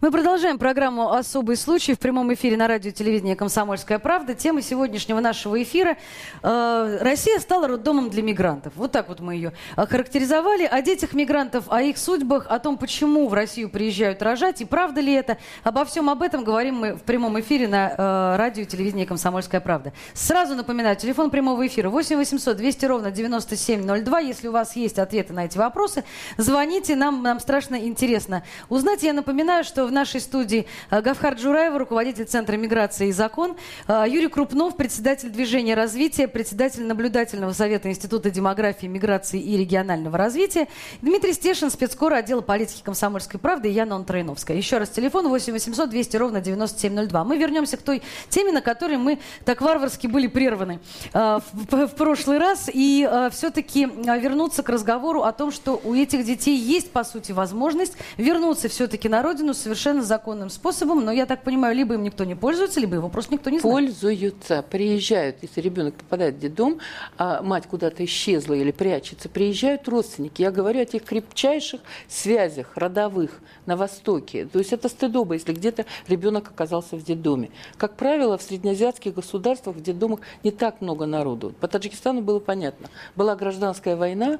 Мы 0.00 0.10
продолжаем 0.10 0.58
программу 0.58 1.12
«Особый 1.12 1.56
случай» 1.56 1.94
в 1.94 1.98
прямом 1.98 2.32
эфире 2.34 2.56
на 2.56 2.68
радио 2.68 2.90
телевидении 2.90 3.34
«Комсомольская 3.34 3.98
правда». 3.98 4.34
Тема 4.34 4.62
сегодняшнего 4.62 5.20
нашего 5.20 5.62
эфира 5.62 5.96
э, 6.42 6.98
«Россия 7.00 7.38
стала 7.38 7.68
роддомом 7.68 8.10
для 8.10 8.22
мигрантов». 8.22 8.72
Вот 8.76 8.92
так 8.92 9.08
вот 9.08 9.20
мы 9.20 9.34
ее 9.34 9.52
охарактеризовали. 9.76 10.64
О 10.64 10.80
детях 10.82 11.12
мигрантов, 11.12 11.64
о 11.68 11.82
их 11.82 11.98
судьбах, 11.98 12.46
о 12.48 12.58
том, 12.58 12.78
почему 12.78 13.28
в 13.28 13.34
Россию 13.34 13.70
приезжают 13.70 14.22
рожать 14.22 14.60
и 14.60 14.64
правда 14.64 15.00
ли 15.00 15.12
это. 15.12 15.38
Обо 15.62 15.84
всем 15.84 16.10
об 16.10 16.22
этом 16.22 16.44
говорим 16.44 16.76
мы 16.76 16.94
в 16.94 17.02
прямом 17.02 17.38
эфире 17.40 17.68
на 17.68 17.94
э, 17.96 18.36
радио 18.36 18.64
телевидении 18.64 19.04
«Комсомольская 19.04 19.60
правда». 19.60 19.92
Сразу 20.14 20.54
напоминаю, 20.54 20.96
телефон 20.96 21.30
прямого 21.30 21.66
эфира 21.66 21.90
8 21.90 22.16
800 22.16 22.56
200 22.56 22.84
ровно 22.86 23.10
9702. 23.10 24.20
Если 24.20 24.48
у 24.48 24.52
вас 24.52 24.76
есть 24.76 24.98
ответы 24.98 25.32
на 25.32 25.46
эти 25.46 25.58
вопросы, 25.58 26.04
звоните, 26.36 26.96
нам, 26.96 27.22
нам 27.22 27.40
страшно 27.40 27.76
интересно 27.76 28.42
узнать. 28.68 29.02
Я 29.02 29.12
напоминаю, 29.12 29.61
что 29.62 29.86
в 29.86 29.92
нашей 29.92 30.20
студии 30.20 30.66
э, 30.90 31.00
Гавхар 31.00 31.34
Джураева, 31.34 31.78
руководитель 31.78 32.24
Центра 32.24 32.56
миграции 32.56 33.08
и 33.08 33.12
закон, 33.12 33.56
э, 33.88 34.04
Юрий 34.08 34.28
Крупнов, 34.28 34.76
председатель 34.76 35.30
движения 35.30 35.74
развития, 35.74 36.28
председатель 36.28 36.84
наблюдательного 36.84 37.52
совета 37.52 37.88
Института 37.88 38.30
демографии, 38.30 38.86
миграции 38.86 39.40
и 39.40 39.56
регионального 39.56 40.18
развития, 40.18 40.68
Дмитрий 41.00 41.32
Стешин, 41.32 41.70
спецкор 41.70 42.12
отдела 42.14 42.40
политики 42.40 42.82
комсомольской 42.82 43.38
правды 43.38 43.68
и 43.68 43.72
Яна 43.72 44.02
Троиновская. 44.04 44.56
Еще 44.56 44.78
раз 44.78 44.90
телефон 44.90 45.28
8 45.28 45.52
800 45.52 45.90
200 45.90 46.16
ровно 46.16 46.40
9702. 46.40 47.24
Мы 47.24 47.36
вернемся 47.36 47.76
к 47.76 47.82
той 47.82 48.02
теме, 48.28 48.52
на 48.52 48.60
которой 48.60 48.96
мы 48.96 49.18
так 49.44 49.60
варварски 49.60 50.06
были 50.06 50.26
прерваны 50.26 50.80
э, 51.12 51.40
в 51.52 51.88
прошлый 51.88 52.38
раз, 52.38 52.70
и 52.72 53.08
все-таки 53.30 53.86
вернуться 53.86 54.62
к 54.62 54.68
разговору 54.68 55.22
о 55.22 55.32
том, 55.32 55.50
что 55.50 55.80
у 55.84 55.94
этих 55.94 56.24
детей 56.24 56.56
есть, 56.56 56.90
по 56.90 57.04
сути, 57.04 57.32
возможность 57.32 57.94
вернуться 58.16 58.68
все-таки 58.68 59.08
на 59.08 59.22
родину 59.22 59.51
совершенно 59.54 60.02
законным 60.02 60.50
способом, 60.50 61.04
но 61.04 61.12
я 61.12 61.26
так 61.26 61.42
понимаю, 61.42 61.74
либо 61.76 61.94
им 61.94 62.02
никто 62.02 62.24
не 62.24 62.34
пользуется, 62.34 62.80
либо 62.80 62.96
его 62.96 63.08
просто 63.08 63.34
никто 63.34 63.50
не 63.50 63.60
знает. 63.60 63.74
Пользуются, 63.74 64.62
приезжают, 64.62 65.36
если 65.42 65.60
ребенок 65.60 65.94
попадает 65.94 66.36
в 66.36 66.38
детдом, 66.38 66.78
а 67.18 67.42
мать 67.42 67.66
куда-то 67.66 68.04
исчезла 68.04 68.54
или 68.54 68.70
прячется, 68.70 69.28
приезжают 69.28 69.88
родственники. 69.88 70.42
Я 70.42 70.50
говорю 70.50 70.80
о 70.80 70.84
тех 70.84 71.04
крепчайших 71.04 71.80
связях 72.08 72.76
родовых 72.76 73.40
на 73.66 73.76
Востоке. 73.76 74.46
То 74.46 74.58
есть 74.58 74.72
это 74.72 74.88
стыдоба, 74.88 75.34
если 75.34 75.52
где-то 75.52 75.86
ребенок 76.08 76.48
оказался 76.48 76.96
в 76.96 77.04
детдоме. 77.04 77.50
Как 77.76 77.96
правило, 77.96 78.38
в 78.38 78.42
среднеазиатских 78.42 79.14
государствах 79.14 79.76
в 79.76 79.82
детдомах 79.82 80.20
не 80.44 80.50
так 80.50 80.80
много 80.80 81.06
народу. 81.06 81.54
По 81.60 81.68
Таджикистану 81.68 82.22
было 82.22 82.40
понятно. 82.40 82.88
Была 83.16 83.36
гражданская 83.36 83.96
война, 83.96 84.38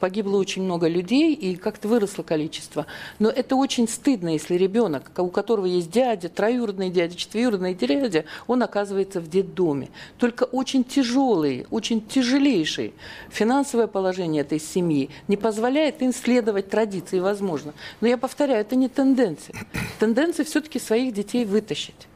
Погибло 0.00 0.36
очень 0.36 0.62
много 0.62 0.88
людей, 0.88 1.34
и 1.34 1.56
как-то 1.56 1.88
выросло 1.88 2.22
количество. 2.22 2.86
Но 3.18 3.28
это 3.28 3.56
очень 3.56 3.88
стыдно, 3.88 4.30
если 4.30 4.54
ребенок, 4.54 5.10
у 5.16 5.28
которого 5.28 5.66
есть 5.66 5.90
дядя, 5.90 6.28
троюродный 6.28 6.90
дядя, 6.90 7.14
четверюродный 7.14 7.74
дядя, 7.74 8.24
он 8.46 8.62
оказывается 8.62 9.20
в 9.20 9.28
детдоме. 9.28 9.88
Только 10.18 10.44
очень 10.44 10.84
тяжелый, 10.84 11.66
очень 11.70 12.00
тяжелейший 12.00 12.94
финансовое 13.30 13.86
положение 13.86 14.42
этой 14.42 14.60
семьи 14.60 15.10
не 15.26 15.36
позволяет 15.36 16.02
им 16.02 16.12
следовать 16.12 16.70
традиции, 16.70 17.20
возможно. 17.20 17.74
Но 18.00 18.08
я 18.08 18.16
повторяю, 18.16 18.60
это 18.60 18.76
не 18.76 18.88
тенденция. 18.88 19.54
Тенденция 19.98 20.44
все-таки 20.44 20.78
своих 20.78 21.14
детей 21.14 21.44
вытащить. 21.44 22.08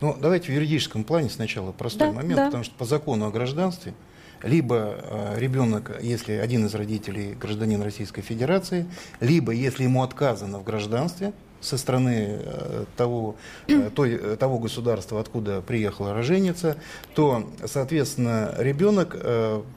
Ну, 0.00 0.16
давайте 0.18 0.46
в 0.46 0.54
юридическом 0.54 1.04
плане 1.04 1.28
сначала 1.28 1.72
простой 1.72 2.08
Да, 2.08 2.12
момент, 2.12 2.36
да. 2.36 2.44
потому 2.46 2.64
что 2.64 2.74
по 2.74 2.84
закону 2.84 3.26
о 3.26 3.30
гражданстве 3.30 3.94
либо 4.42 4.96
э, 4.98 5.38
ребенок, 5.38 5.90
если 6.00 6.32
один 6.34 6.66
из 6.66 6.74
родителей 6.74 7.34
гражданин 7.34 7.82
Российской 7.82 8.22
Федерации, 8.22 8.86
либо 9.20 9.52
если 9.52 9.84
ему 9.84 10.02
отказано 10.02 10.58
в 10.58 10.64
гражданстве 10.64 11.32
со 11.60 11.76
стороны 11.76 12.38
э, 12.40 12.84
того, 12.96 13.36
э, 13.66 13.90
той, 13.94 14.12
э, 14.14 14.36
того 14.38 14.58
государства, 14.58 15.20
откуда 15.20 15.60
приехала 15.60 16.14
роженица, 16.14 16.76
то, 17.14 17.48
соответственно, 17.66 18.54
ребенок 18.58 19.16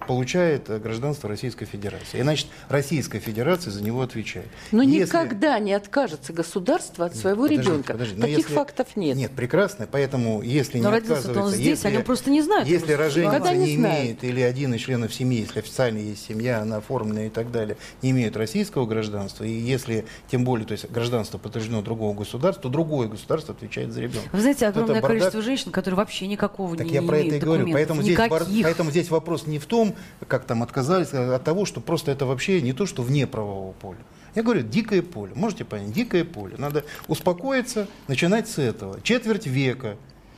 получает 0.07 0.69
гражданство 0.81 1.29
Российской 1.29 1.65
Федерации. 1.65 2.19
И, 2.19 2.21
значит, 2.21 2.47
Российская 2.69 3.19
Федерация 3.19 3.71
за 3.71 3.83
него 3.83 4.01
отвечает. 4.01 4.47
Но 4.71 4.81
Если- 4.81 5.05
никогда 5.05 5.57
не 5.59 5.73
откажется 5.73 6.33
государство 6.33 7.05
от 7.05 7.15
своего 7.15 7.43
Подождите, 7.43 7.69
ребенка. 7.69 7.93
подождите, 7.93 8.21
Таких 8.21 8.37
если- 8.37 8.53
фактов 8.53 8.87
нет. 8.95 9.17
Нет, 9.17 9.31
прекрасно. 9.31 9.87
Поэтому, 9.91 10.41
если 10.41 10.79
Но 10.79 10.89
не 10.89 10.95
родился-то 10.95 11.13
он 11.13 11.29
отказывается, 11.29 11.55
здесь, 11.55 11.67
если, 11.67 11.87
они 11.87 12.03
просто 12.03 12.29
не 12.29 12.41
знают 12.41 12.67
Если 12.67 12.93
роженица 12.93 13.53
не, 13.53 13.65
не 13.65 13.75
имеет, 13.75 14.23
или 14.23 14.41
один 14.41 14.73
из 14.73 14.81
членов 14.81 15.13
семьи, 15.13 15.41
если 15.41 15.59
официально 15.59 15.97
есть 15.97 16.25
семья, 16.25 16.61
она 16.61 16.77
оформлена 16.77 17.25
и 17.25 17.29
так 17.29 17.51
далее, 17.51 17.77
не 18.01 18.11
имеют 18.11 18.37
российского 18.37 18.85
гражданства, 18.85 19.43
и 19.43 19.51
если, 19.51 20.05
тем 20.29 20.43
более, 20.43 20.65
то 20.67 20.73
есть 20.73 20.89
гражданство 20.89 21.37
подтверждено 21.37 21.70
другого 21.81 22.13
государства, 22.13 22.63
то 22.63 22.69
другое 22.69 23.07
государство 23.07 23.55
отвечает 23.55 23.93
за 23.93 24.01
ребенка. 24.01 24.27
Вы 24.33 24.41
знаете, 24.41 24.65
Вот 24.65 24.71
огромное 24.71 24.95
бардак. 24.95 25.09
количество 25.09 25.41
женщин, 25.41 25.71
которые 25.71 25.95
вообще 25.97 26.27
никакого 26.27 26.75
Так 26.75 26.87
не, 26.87 26.93
я 26.93 27.01
не 27.01 27.07
про 27.07 27.17
это 27.19 27.35
и 27.35 27.39
говорю. 27.39 27.71
Поэтому 27.71 28.01
здесь, 28.01 28.17
Никаких. 28.17 28.63
поэтому 28.63 28.91
здесь 28.91 29.09
вопрос 29.09 29.47
не 29.47 29.59
в 29.59 29.65
том, 29.65 29.95
как 30.27 30.43
там 30.43 30.63
отказались, 30.63 31.13
а 31.13 31.35
от 31.35 31.43
того, 31.45 31.65
что 31.65 31.79
просто 31.79 32.11
это 32.11 32.25
вообще 32.25 32.61
не 32.61 32.73
то, 32.73 32.85
что 32.85 33.01
вне 33.03 33.25
правового 33.25 33.71
поля. 33.71 33.99
Я 34.35 34.43
говорю, 34.43 34.61
дикое 34.63 35.01
поле. 35.01 35.31
Можете 35.35 35.65
понять? 35.65 35.93
Дикое 35.93 36.25
поле. 36.25 36.55
Надо 36.57 36.83
успокоиться, 37.07 37.87
начинать 38.07 38.49
с 38.49 38.57
этого. 38.57 38.99
Четверть 39.01 39.47
века 39.47 39.97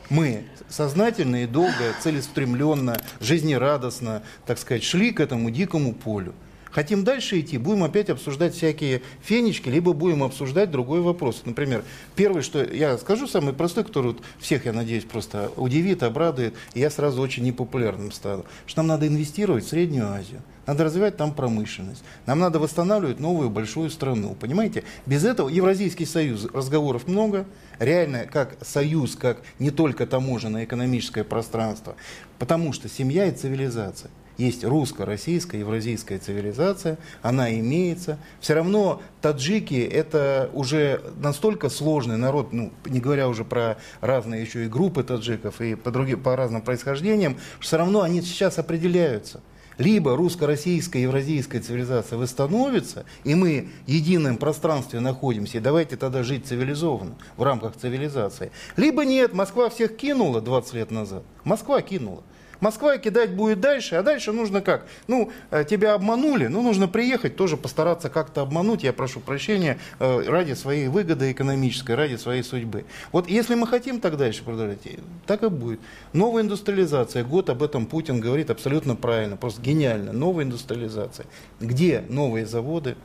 мы 0.09 0.43
сознательно 0.69 1.43
и 1.43 1.47
долго, 1.47 1.73
целеустремленно, 2.01 2.97
жизнерадостно, 3.19 4.23
так 4.45 4.57
сказать, 4.57 4.83
шли 4.83 5.11
к 5.11 5.19
этому 5.19 5.49
дикому 5.49 5.93
полю. 5.93 6.33
Хотим 6.73 7.03
дальше 7.03 7.39
идти, 7.39 7.59
будем 7.59 7.83
опять 7.83 8.09
обсуждать 8.09 8.55
всякие 8.55 9.03
фенечки, 9.21 9.69
либо 9.69 9.93
будем 9.93 10.23
обсуждать 10.23 10.71
другой 10.71 11.01
вопрос. 11.01 11.43
Например, 11.45 11.83
первое, 12.15 12.41
что 12.41 12.63
я 12.63 12.97
скажу, 12.97 13.27
самый 13.27 13.53
простой, 13.53 13.83
который 13.83 14.13
вот 14.13 14.23
всех, 14.39 14.65
я 14.65 14.73
надеюсь, 14.73 15.03
просто 15.03 15.51
удивит, 15.55 16.01
обрадует, 16.01 16.55
и 16.73 16.79
я 16.79 16.89
сразу 16.89 17.21
очень 17.21 17.43
непопулярным 17.43 18.11
стану, 18.11 18.45
что 18.65 18.81
нам 18.81 18.87
надо 18.87 19.07
инвестировать 19.07 19.65
в 19.65 19.69
Среднюю 19.69 20.07
Азию. 20.07 20.41
Надо 20.65 20.85
развивать 20.85 21.15
там 21.15 21.33
промышленность. 21.33 22.03
Нам 22.25 22.39
надо 22.39 22.57
восстанавливать 22.57 23.19
новую 23.19 23.49
большую 23.51 23.91
страну. 23.91 24.35
Понимаете? 24.39 24.83
Без 25.05 25.25
этого 25.25 25.49
Евразийский 25.49 26.05
союз, 26.05 26.45
разговоров 26.53 27.05
много. 27.07 27.45
Реально, 27.79 28.25
как 28.25 28.55
союз, 28.61 29.15
как 29.15 29.41
не 29.59 29.71
только 29.71 30.07
таможенное 30.07 30.63
экономическое 30.63 31.25
пространство. 31.25 31.95
Потому 32.39 32.71
что 32.71 32.87
семья 32.87 33.25
и 33.25 33.31
цивилизация. 33.31 34.09
Есть 34.37 34.63
русско-российская, 34.63 35.59
евразийская 35.59 36.17
цивилизация, 36.17 36.97
она 37.21 37.53
имеется. 37.53 38.17
Все 38.39 38.55
равно 38.55 39.01
таджики 39.21 39.75
это 39.75 40.49
уже 40.53 41.01
настолько 41.17 41.69
сложный 41.69 42.17
народ, 42.17 42.51
ну, 42.51 42.71
не 42.85 42.99
говоря 42.99 43.29
уже 43.29 43.45
про 43.45 43.77
разные 44.01 44.41
еще 44.41 44.65
и 44.65 44.69
группы 44.69 45.03
таджиков 45.03 45.61
и 45.61 45.75
по, 45.75 45.91
другим, 45.91 46.21
по 46.21 46.35
разным 46.35 46.61
происхождениям, 46.61 47.37
что 47.59 47.73
все 47.73 47.77
равно 47.77 48.01
они 48.01 48.21
сейчас 48.21 48.57
определяются. 48.57 49.41
Либо 49.77 50.15
русско-российская, 50.15 51.01
евразийская 51.01 51.61
цивилизация 51.61 52.17
восстановится, 52.17 53.05
и 53.23 53.33
мы 53.33 53.69
в 53.85 53.89
едином 53.89 54.37
пространстве 54.37 54.99
находимся, 54.99 55.57
и 55.57 55.61
давайте 55.61 55.97
тогда 55.97 56.23
жить 56.23 56.45
цивилизованно, 56.45 57.15
в 57.37 57.43
рамках 57.43 57.75
цивилизации. 57.75 58.51
Либо 58.77 59.03
нет, 59.03 59.33
Москва 59.33 59.69
всех 59.69 59.95
кинула 59.95 60.41
20 60.41 60.73
лет 60.73 60.91
назад. 60.91 61.23
Москва 61.43 61.81
кинула. 61.81 62.23
Москва 62.63 62.97
кидать 62.97 63.31
будет 63.31 63.59
дальше, 63.59 63.95
а 63.95 64.03
дальше 64.03 64.31
нужно 64.31 64.61
как? 64.61 64.85
Ну, 65.07 65.33
э, 65.51 65.65
тебя 65.69 65.95
обманули, 65.95 66.47
ну, 66.47 66.61
нужно 66.61 66.87
приехать, 66.87 67.35
тоже 67.35 67.57
постараться 67.57 68.09
как-то 68.09 68.39
обмануть, 68.39 68.83
я 68.83 68.93
прошу 68.93 69.19
прощения, 69.19 69.79
э, 69.99 70.23
ради 70.29 70.53
своей 70.53 70.87
выгоды 70.87 71.33
экономической, 71.33 71.95
ради 71.95 72.15
своей 72.15 72.41
судьбы. 72.41 72.85
Вот 73.11 73.27
если 73.27 73.55
мы 73.55 73.67
хотим 73.67 73.99
так 73.99 74.15
дальше 74.15 74.45
продолжать, 74.45 74.79
так 75.27 75.43
и 75.43 75.49
будет. 75.49 75.81
Новая 76.13 76.43
индустриализация, 76.43 77.25
год 77.25 77.49
об 77.49 77.63
этом 77.63 77.85
Путин 77.85 78.21
говорит 78.21 78.49
абсолютно 78.49 78.95
правильно, 78.95 79.35
просто 79.35 79.61
гениально. 79.61 80.13
Новая 80.13 80.45
индустриализация. 80.45 81.25
Где 81.59 82.05
новые 82.07 82.45
заводы? 82.45 82.95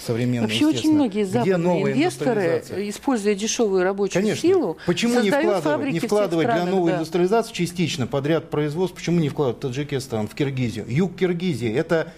Современные, 0.00 0.42
Вообще 0.42 0.66
очень 0.66 0.94
многие 0.94 1.24
западные 1.24 1.82
инвесторы, 1.82 2.62
используя 2.88 3.34
дешевую 3.34 3.82
рабочую 3.82 4.22
Конечно. 4.22 4.40
силу, 4.40 4.78
Почему 4.86 5.20
не 5.20 5.30
вкладывать, 5.30 5.92
не 5.92 6.00
вкладывать 6.00 6.46
странах, 6.46 6.64
для 6.64 6.74
новой 6.74 6.90
да. 6.90 6.96
индустриализации 6.96 7.52
частично 7.52 8.06
подряд 8.06 8.50
производство, 8.50 8.96
почему 8.96 9.20
не 9.20 9.28
вкладывать 9.28 9.58
в 9.58 9.60
Таджикистан, 9.60 10.28
в 10.28 10.34
Киргизию? 10.34 10.86
Юг 10.88 11.16
Киргизии– 11.16 11.72
это 11.74 12.12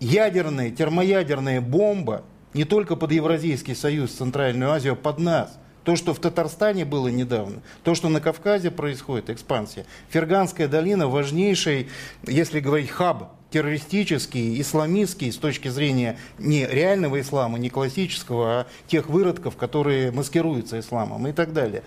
ядерная, 0.00 0.70
термоядерная 0.70 1.60
бомба 1.60 2.24
не 2.54 2.64
только 2.64 2.96
под 2.96 3.12
Евразийский 3.12 3.74
союз, 3.74 4.10
Центральную 4.12 4.72
Азию, 4.72 4.94
а 4.94 4.96
под 4.96 5.18
нас. 5.18 5.56
То, 5.84 5.96
что 5.96 6.12
в 6.12 6.18
Татарстане 6.18 6.84
было 6.84 7.08
недавно, 7.08 7.62
то, 7.84 7.94
что 7.94 8.08
на 8.10 8.20
Кавказе 8.20 8.70
происходит, 8.70 9.30
экспансия. 9.30 9.86
Ферганская 10.10 10.68
долина 10.68 11.08
важнейший, 11.08 11.88
если 12.26 12.60
говорить 12.60 12.90
хаб 12.90 13.32
террористический, 13.50 14.60
исламистский 14.60 15.32
с 15.32 15.36
точки 15.36 15.68
зрения 15.68 16.18
не 16.38 16.66
реального 16.66 17.20
ислама, 17.20 17.58
не 17.58 17.70
классического, 17.70 18.60
а 18.60 18.66
тех 18.86 19.08
выродков, 19.08 19.56
которые 19.56 20.10
маскируются 20.12 20.78
исламом 20.78 21.26
и 21.26 21.32
так 21.32 21.52
далее. 21.52 21.82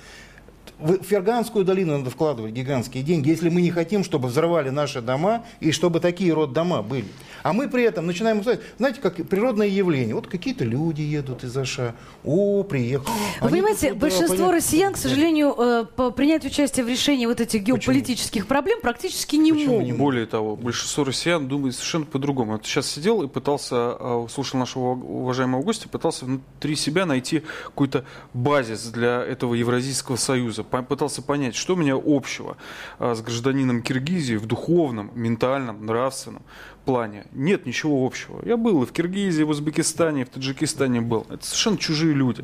В 0.84 1.02
Ферганскую 1.02 1.64
долину 1.64 1.98
надо 1.98 2.10
вкладывать 2.10 2.52
гигантские 2.52 3.04
деньги, 3.04 3.30
если 3.30 3.48
мы 3.48 3.62
не 3.62 3.72
хотим, 3.72 4.04
чтобы 4.04 4.28
взрывали 4.28 4.70
наши 4.70 5.02
дома 5.02 5.46
и 5.62 5.72
чтобы 5.72 6.02
такие 6.02 6.34
род 6.34 6.52
дома 6.52 6.82
были. 6.82 7.06
А 7.42 7.54
мы 7.54 7.70
при 7.70 7.84
этом 7.84 8.06
начинаем 8.06 8.40
узнать, 8.40 8.60
знаете, 8.78 9.00
как 9.00 9.16
природное 9.28 9.68
явление. 9.68 10.14
Вот 10.14 10.28
какие-то 10.28 10.66
люди 10.66 11.02
едут 11.02 11.46
из 11.46 11.56
Аша, 11.56 11.96
о, 12.26 12.64
приехали. 12.64 13.14
Вы 13.40 13.48
Они 13.48 13.52
понимаете, 13.52 13.94
большинство 13.94 14.36
понятно. 14.36 14.56
россиян, 14.58 14.94
к 14.94 14.98
сожалению, 14.98 15.56
э, 15.58 15.86
по 15.86 16.12
принять 16.12 16.44
участие 16.46 16.86
в 16.86 16.90
решении 16.90 17.28
вот 17.28 17.40
этих 17.40 17.64
геополитических 17.64 18.42
Почему? 18.44 18.48
проблем 18.48 18.80
практически 18.82 19.38
не 19.38 19.54
Почему 19.54 19.74
могут. 19.74 19.86
Не 19.88 19.94
Более 19.94 20.26
того, 20.26 20.58
большинство 20.58 21.06
россиян 21.06 21.48
думает 21.48 21.76
совершенно 21.76 22.06
по-другому. 22.06 22.54
Вот 22.54 22.66
сейчас 22.66 22.88
сидел 22.88 23.24
и 23.24 23.30
пытался, 23.30 23.96
э, 23.98 24.28
слушал 24.30 24.60
нашего 24.60 24.92
уважаемого 24.92 25.62
гостя, 25.64 25.88
пытался 25.88 26.26
внутри 26.26 26.76
себя 26.76 27.06
найти 27.06 27.42
какой-то 27.66 28.04
базис 28.34 28.84
для 28.88 29.22
этого 29.22 29.54
Евразийского 29.54 30.18
союза. 30.18 30.64
Пытался 30.82 31.22
понять, 31.22 31.56
что 31.56 31.74
у 31.74 31.78
меня 31.78 31.96
общего 31.96 32.58
э, 33.00 33.14
с 33.14 33.22
гражданином 33.22 33.84
Киргизии 33.84 34.36
в 34.36 34.46
духовном, 34.46 35.12
ментальном, 35.14 35.86
нравственном 35.86 36.42
плане 36.84 37.26
нет 37.32 37.66
ничего 37.66 38.06
общего. 38.06 38.42
Я 38.46 38.58
был 38.58 38.84
и 38.84 38.86
в 38.86 38.92
Киргизии, 38.92 39.44
в 39.44 39.50
Узбекистане, 39.50 40.22
и 40.22 40.26
в 40.26 40.30
Таджикистане 40.30 41.02
был. 41.02 41.26
Это 41.30 41.46
совершенно 41.46 41.78
чужие 41.78 42.14
люди. 42.14 42.44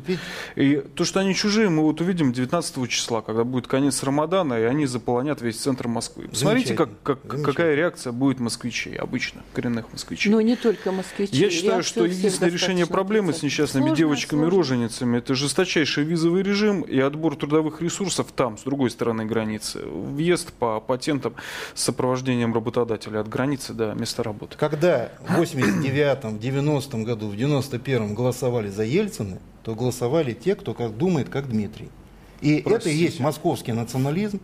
И 0.56 0.76
то, 0.94 1.04
что 1.04 1.20
они 1.20 1.34
чужие, 1.34 1.68
мы 1.68 1.82
вот 1.82 2.00
увидим 2.00 2.32
19 2.32 2.88
числа, 2.88 3.20
когда 3.20 3.44
будет 3.44 3.66
конец 3.66 4.02
Рамадана, 4.02 4.54
и 4.54 4.62
они 4.62 4.86
заполонят 4.86 5.42
весь 5.42 5.56
центр 5.56 5.88
Москвы. 5.88 6.28
Посмотрите, 6.28 6.74
как, 6.74 6.90
как, 7.02 7.20
какая 7.42 7.74
реакция 7.74 8.12
будет 8.12 8.40
москвичей, 8.40 8.96
обычно, 8.96 9.42
коренных 9.52 9.92
москвичей. 9.92 10.30
Но 10.30 10.40
не 10.40 10.56
только 10.56 10.92
москвичей. 10.92 11.36
Я 11.36 11.50
считаю, 11.50 11.82
что 11.82 12.04
единственное 12.04 12.50
решение 12.50 12.86
проблемы 12.86 13.32
с 13.32 13.42
несчастными 13.42 13.94
девочками-роженицами 13.94 15.18
это 15.18 15.34
жесточайший 15.34 16.04
визовый 16.04 16.42
режим 16.42 16.82
и 16.82 16.98
отбор 16.98 17.36
трудовых 17.36 17.82
ресурсов 17.82 18.28
там, 18.34 18.56
с 18.56 18.62
другой 18.62 18.90
стороны 18.90 19.24
границы. 19.24 19.80
Въезд 19.84 20.52
по 20.52 20.80
патентам 20.80 21.34
с 21.74 21.82
сопровождением 21.84 22.54
работодателя 22.54 23.20
от 23.20 23.28
границы 23.28 23.74
до 23.74 23.94
места 23.94 24.22
работы. 24.30 24.56
Когда 24.56 25.10
в 25.20 25.40
89-м, 25.40 26.38
в 26.38 26.40
90-м 26.40 27.04
году, 27.04 27.28
в 27.28 27.34
91-м 27.34 28.14
голосовали 28.14 28.68
за 28.68 28.84
Ельцина, 28.84 29.38
то 29.62 29.74
голосовали 29.74 30.32
те, 30.32 30.54
кто 30.54 30.74
как 30.74 30.96
думает, 30.96 31.28
как 31.28 31.48
Дмитрий. 31.48 31.88
И 32.40 32.62
Простите. 32.62 32.74
это 32.74 32.88
и 32.90 32.94
есть 32.94 33.20
московский 33.20 33.72
национализм. 33.72 34.40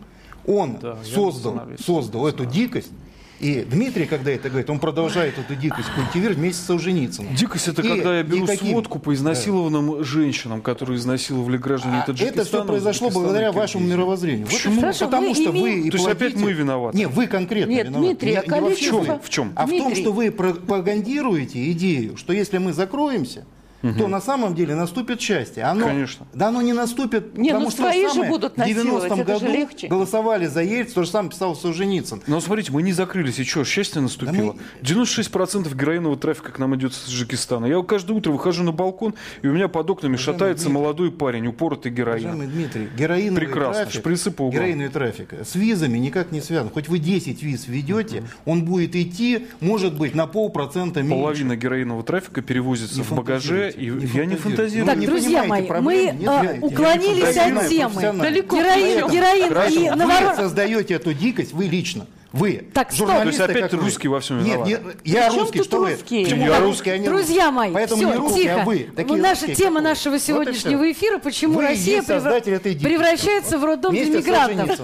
Он 0.47 0.79
да, 0.79 0.99
создал, 1.03 1.63
создал 1.79 2.27
эту 2.27 2.45
дикость, 2.45 2.93
и 3.39 3.67
Дмитрий, 3.69 4.07
когда 4.07 4.31
это 4.31 4.49
говорит, 4.49 4.71
он 4.71 4.79
продолжает 4.79 5.39
эту 5.39 5.55
дикость 5.55 5.89
культивировать 5.95 6.39
вместе 6.39 6.63
с 6.63 6.67
Солженицыным. 6.67 7.35
Дикость 7.35 7.69
это 7.69 7.83
и, 7.83 7.89
когда 7.89 8.19
я 8.19 8.23
беру 8.23 8.47
каким... 8.47 8.71
сводку 8.71 8.99
по 8.99 9.13
изнасилованным 9.15 9.99
да. 9.99 10.05
женщинам, 10.05 10.63
которые 10.63 10.99
изнасиловали 10.99 11.57
граждане 11.57 11.99
а 11.99 12.07
Таджикистана. 12.07 12.41
Это 12.41 12.49
все 12.49 12.65
произошло 12.65 13.11
благодаря 13.11 13.53
вашему 13.53 13.87
мировоззрению. 13.87 14.47
Почему? 14.47 14.81
Вот 14.81 14.99
Потому 14.99 15.29
вы 15.29 15.35
что 15.35 15.53
вы 15.53 15.81
и 15.81 15.91
То 15.91 15.97
есть 15.97 16.09
опять 16.09 16.37
мы 16.37 16.53
виноваты? 16.53 16.97
Не, 16.97 17.07
вы 17.09 17.27
конкретно 17.27 17.71
Нет, 17.71 17.87
виноваты. 17.89 18.09
Дмитрий, 18.09 18.35
а 18.35 18.43
количество... 18.43 19.01
В 19.01 19.07
чем? 19.07 19.21
В 19.21 19.31
чем? 19.31 19.53
А 19.55 19.67
Дмитрий. 19.67 19.81
в 19.81 19.85
том, 19.85 19.97
что 19.97 20.13
вы 20.13 20.31
пропагандируете 20.31 21.71
идею, 21.73 22.17
что 22.17 22.33
если 22.33 22.59
мы 22.59 22.73
закроемся, 22.73 23.45
угу. 23.91 23.99
то 23.99 24.09
на 24.09 24.21
самом 24.21 24.55
деле 24.55 24.75
наступит 24.75 25.21
счастье. 25.21 25.65
Оно, 25.65 25.87
Конечно. 25.87 26.27
Да 26.35 26.49
оно 26.49 26.63
не 26.63 26.73
наступит, 26.73 27.37
не, 27.37 27.51
потому 27.51 27.67
ну 27.67 27.71
что 27.71 27.83
свои 27.83 28.09
же 28.09 28.25
будут 28.25 28.57
в 28.57 28.61
90-м 28.61 29.23
году 29.23 29.47
легче. 29.47 29.89
голосовали 29.89 30.47
за 30.47 30.63
Ельц, 30.63 30.93
то 30.93 31.03
же 31.03 31.11
самое 31.11 31.31
писал 31.31 31.55
Солженицын. 31.55 32.23
Но 32.27 32.41
смотрите, 32.41 32.73
мы 32.73 32.83
не 32.83 32.93
закрылись, 32.93 33.39
и 33.39 33.45
что, 33.45 33.65
счастье 33.65 34.01
наступило? 34.01 34.55
Да 34.55 34.61
мы... 34.83 35.03
96% 35.03 35.75
героинового 35.75 36.19
трафика 36.19 36.53
к 36.53 36.59
нам 36.59 36.75
идет 36.77 36.95
с 36.95 37.05
Таджикистана. 37.05 37.67
Я 37.67 37.83
каждое 37.83 38.15
утро 38.15 38.33
выхожу 38.33 38.63
на 38.63 38.73
балкон, 38.73 39.15
и 39.43 39.49
у 39.49 39.53
меня 39.53 39.69
под 39.69 39.91
окнами 39.91 40.15
Уважаемый 40.15 40.39
шатается 40.39 40.65
Дмитрий, 40.67 40.83
молодой 40.83 41.13
парень, 41.13 41.47
упоротый 41.47 41.93
героин. 41.93 42.27
Уважаемый 42.27 42.47
Дмитрий, 42.47 42.89
героиновый 42.97 43.47
Прекрасно, 43.47 43.83
трафик, 43.85 44.01
шприцы 44.01 44.31
по 44.31 44.43
углам. 44.43 44.63
героиновый 44.63 44.91
трафик 44.91 45.35
с 45.45 45.55
визами 45.55 45.99
никак 45.99 46.33
не 46.33 46.41
связан. 46.41 46.71
Хоть 46.71 46.89
вы 46.89 46.99
10 46.99 47.43
виз 47.43 47.69
ведете, 47.69 48.19
угу. 48.19 48.27
он 48.47 48.65
будет 48.65 48.97
идти, 48.97 49.47
может 49.61 49.97
быть, 49.97 50.15
на 50.15 50.27
полпроцента 50.27 51.03
меньше. 51.03 51.17
Половина 51.17 51.57
героинового 51.57 52.05
трафика 52.05 52.43
перевозится 52.43 52.97
не 52.99 53.03
в 53.03 53.13
багаже, 53.13 53.73
и 53.77 53.91
не 53.91 54.07
я 54.07 54.25
не 54.25 54.37
фантазирую. 54.37 54.87
Так, 54.87 55.01
друзья 55.01 55.45
мои, 55.45 55.69
мы 55.81 56.17
э, 56.19 56.59
уклонились 56.61 57.37
от 57.37 57.69
темы. 57.69 58.21
Далеко. 58.21 58.57
Героин, 58.57 59.11
героин 59.11 59.73
и 59.73 59.91
наворот... 59.91 60.37
Вы 60.37 60.43
создаете 60.43 60.95
эту 60.95 61.13
дикость, 61.13 61.53
вы 61.53 61.65
лично. 61.65 62.07
Вы, 62.33 62.67
так, 62.75 62.93
журналисты, 62.93 63.39
То 63.39 63.45
есть 63.45 63.59
опять 63.59 63.71
ты 63.71 63.77
русский 63.79 64.09
во 64.09 64.21
всем 64.21 64.43
Нет, 64.43 64.67
нет 64.67 64.83
я 65.05 65.29
Причем 65.29 65.41
русский, 65.41 65.63
что 65.63 65.79
русский? 65.79 66.19
вы? 66.19 66.25
Почему 66.25 66.47
я 66.47 66.61
русский, 66.61 66.91
а 66.91 66.99
не 66.99 67.09
Друзья 67.09 67.51
мои, 67.51 67.73
Поэтому 67.73 68.03
все, 68.03 68.11
не 68.11 68.17
русский, 68.17 68.43
тихо. 68.43 68.63
а 68.63 68.65
вы. 68.65 68.91
Такие 68.95 69.23
Наша 69.23 69.47
русские, 69.47 69.57
тема 69.57 69.81
нашего 69.81 70.19
сегодняшнего 70.19 70.93
эфира, 70.93 71.19
почему 71.19 71.55
вы 71.55 71.69
Россия 71.69 72.03
превращается 72.03 73.59
в 73.59 73.65
роддом 73.65 73.95
для 73.95 74.05
мигрантов. 74.05 74.79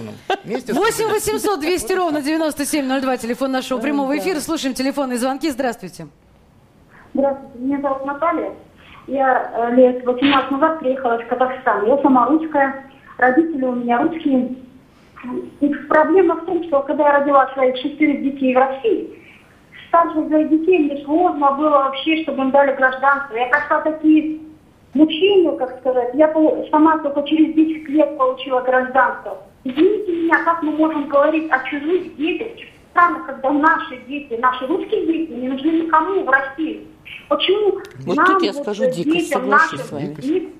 8 0.45 1.07
800 1.09 1.59
200 1.59 1.93
ровно 1.93 2.21
9702, 2.21 3.17
телефон 3.17 3.51
нашего 3.51 3.79
прямого 3.79 4.17
эфира. 4.17 4.39
Слушаем 4.39 4.73
телефонные 4.73 5.19
звонки. 5.19 5.51
Здравствуйте. 5.51 6.07
Здравствуйте, 7.13 7.59
меня 7.59 7.81
зовут 7.81 8.05
Наталья. 8.05 8.53
Я 9.07 9.51
э, 9.53 9.75
лет 9.75 10.05
18 10.05 10.51
назад 10.51 10.79
приехала 10.79 11.21
из 11.21 11.27
Казахстана. 11.27 11.87
Я 11.87 11.97
сама 11.97 12.27
русская, 12.27 12.85
родители 13.17 13.65
у 13.65 13.73
меня 13.73 14.01
русские. 14.01 14.55
И 15.61 15.69
проблема 15.89 16.35
в 16.35 16.45
том, 16.45 16.63
что 16.65 16.81
когда 16.81 17.07
я 17.07 17.19
родила 17.19 17.47
своих 17.53 17.77
шестерых 17.77 18.23
детей 18.23 18.55
в 18.55 18.57
России, 18.57 19.19
старших 19.87 20.27
своих 20.27 20.49
детей 20.49 20.79
мне 20.79 21.03
сложно 21.03 21.51
было 21.51 21.69
вообще, 21.69 22.23
чтобы 22.23 22.43
им 22.43 22.51
дали 22.51 22.75
гражданство. 22.75 23.35
Я 23.35 23.47
прошла 23.47 23.81
такие 23.81 24.39
мучения, 24.93 25.51
как 25.57 25.79
сказать. 25.79 26.11
Я 26.13 26.33
сама 26.71 26.97
только 26.99 27.23
через 27.23 27.53
10 27.53 27.89
лет 27.89 28.17
получила 28.17 28.61
гражданство. 28.61 29.37
Извините 29.63 30.11
меня, 30.11 30.43
как 30.43 30.63
мы 30.63 30.71
можем 30.73 31.07
говорить 31.07 31.49
о 31.51 31.59
чужих 31.69 32.15
детях, 32.15 32.47
странно, 32.91 33.23
когда 33.25 33.49
наши 33.51 33.97
дети, 34.07 34.37
наши 34.39 34.67
русские 34.67 35.05
дети 35.05 35.31
не 35.31 35.49
нужны 35.49 35.83
никому 35.83 36.23
в 36.23 36.29
России. 36.29 36.87
Почему 37.29 37.79
вот 38.05 38.15
нам, 38.15 38.25
тут 38.25 38.43
я 38.43 38.53
скажу 38.53 38.89
дикость, 38.89 39.31
соглашусь 39.31 39.81
с 39.81 39.91
вами. 39.91 40.53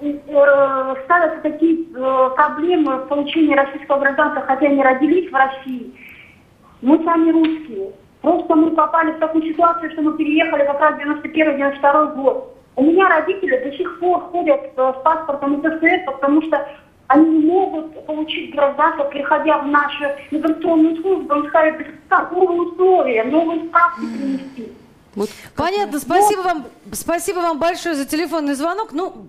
Э, 0.00 0.94
ставятся 1.04 1.42
такие 1.42 1.84
э, 1.94 2.30
проблемы 2.34 2.96
в 2.98 3.08
получении 3.08 3.54
российского 3.54 3.98
гражданства, 3.98 4.42
хотя 4.46 4.66
они 4.66 4.82
родились 4.82 5.30
в 5.30 5.34
России. 5.34 5.92
Мы 6.80 7.04
сами 7.04 7.30
русские. 7.30 7.92
Просто 8.22 8.54
мы 8.54 8.70
попали 8.70 9.12
в 9.12 9.18
такую 9.18 9.44
ситуацию, 9.44 9.90
что 9.92 10.02
мы 10.02 10.16
переехали 10.16 10.64
как 10.64 10.80
раз 10.80 10.94
91-92 11.00 12.16
год. 12.16 12.56
У 12.76 12.82
меня 12.82 13.08
родители 13.08 13.58
до 13.58 13.76
сих 13.76 14.00
пор 14.00 14.20
ходят 14.30 14.72
э, 14.74 14.92
с 14.98 15.02
паспортом 15.02 15.60
СССР, 15.60 16.04
потому 16.06 16.42
что 16.42 16.66
они 17.08 17.38
не 17.38 17.46
могут 17.46 18.06
получить 18.06 18.54
гражданство, 18.54 19.04
приходя 19.04 19.58
в 19.58 19.66
нашу 19.66 20.04
миграционную 20.30 20.96
службу, 21.02 21.34
им 21.34 21.48
сказали, 21.48 21.86
новые 22.30 22.60
условия, 22.62 23.24
новые 23.24 23.66
справки 23.66 24.00
принести. 24.00 24.72
Вот 25.14 25.30
Понятно, 25.56 25.98
спасибо 25.98 26.42
вам, 26.42 26.66
спасибо 26.92 27.38
вам 27.38 27.58
большое 27.58 27.94
за 27.94 28.04
телефонный 28.04 28.54
звонок. 28.54 28.92
Ну, 28.92 29.28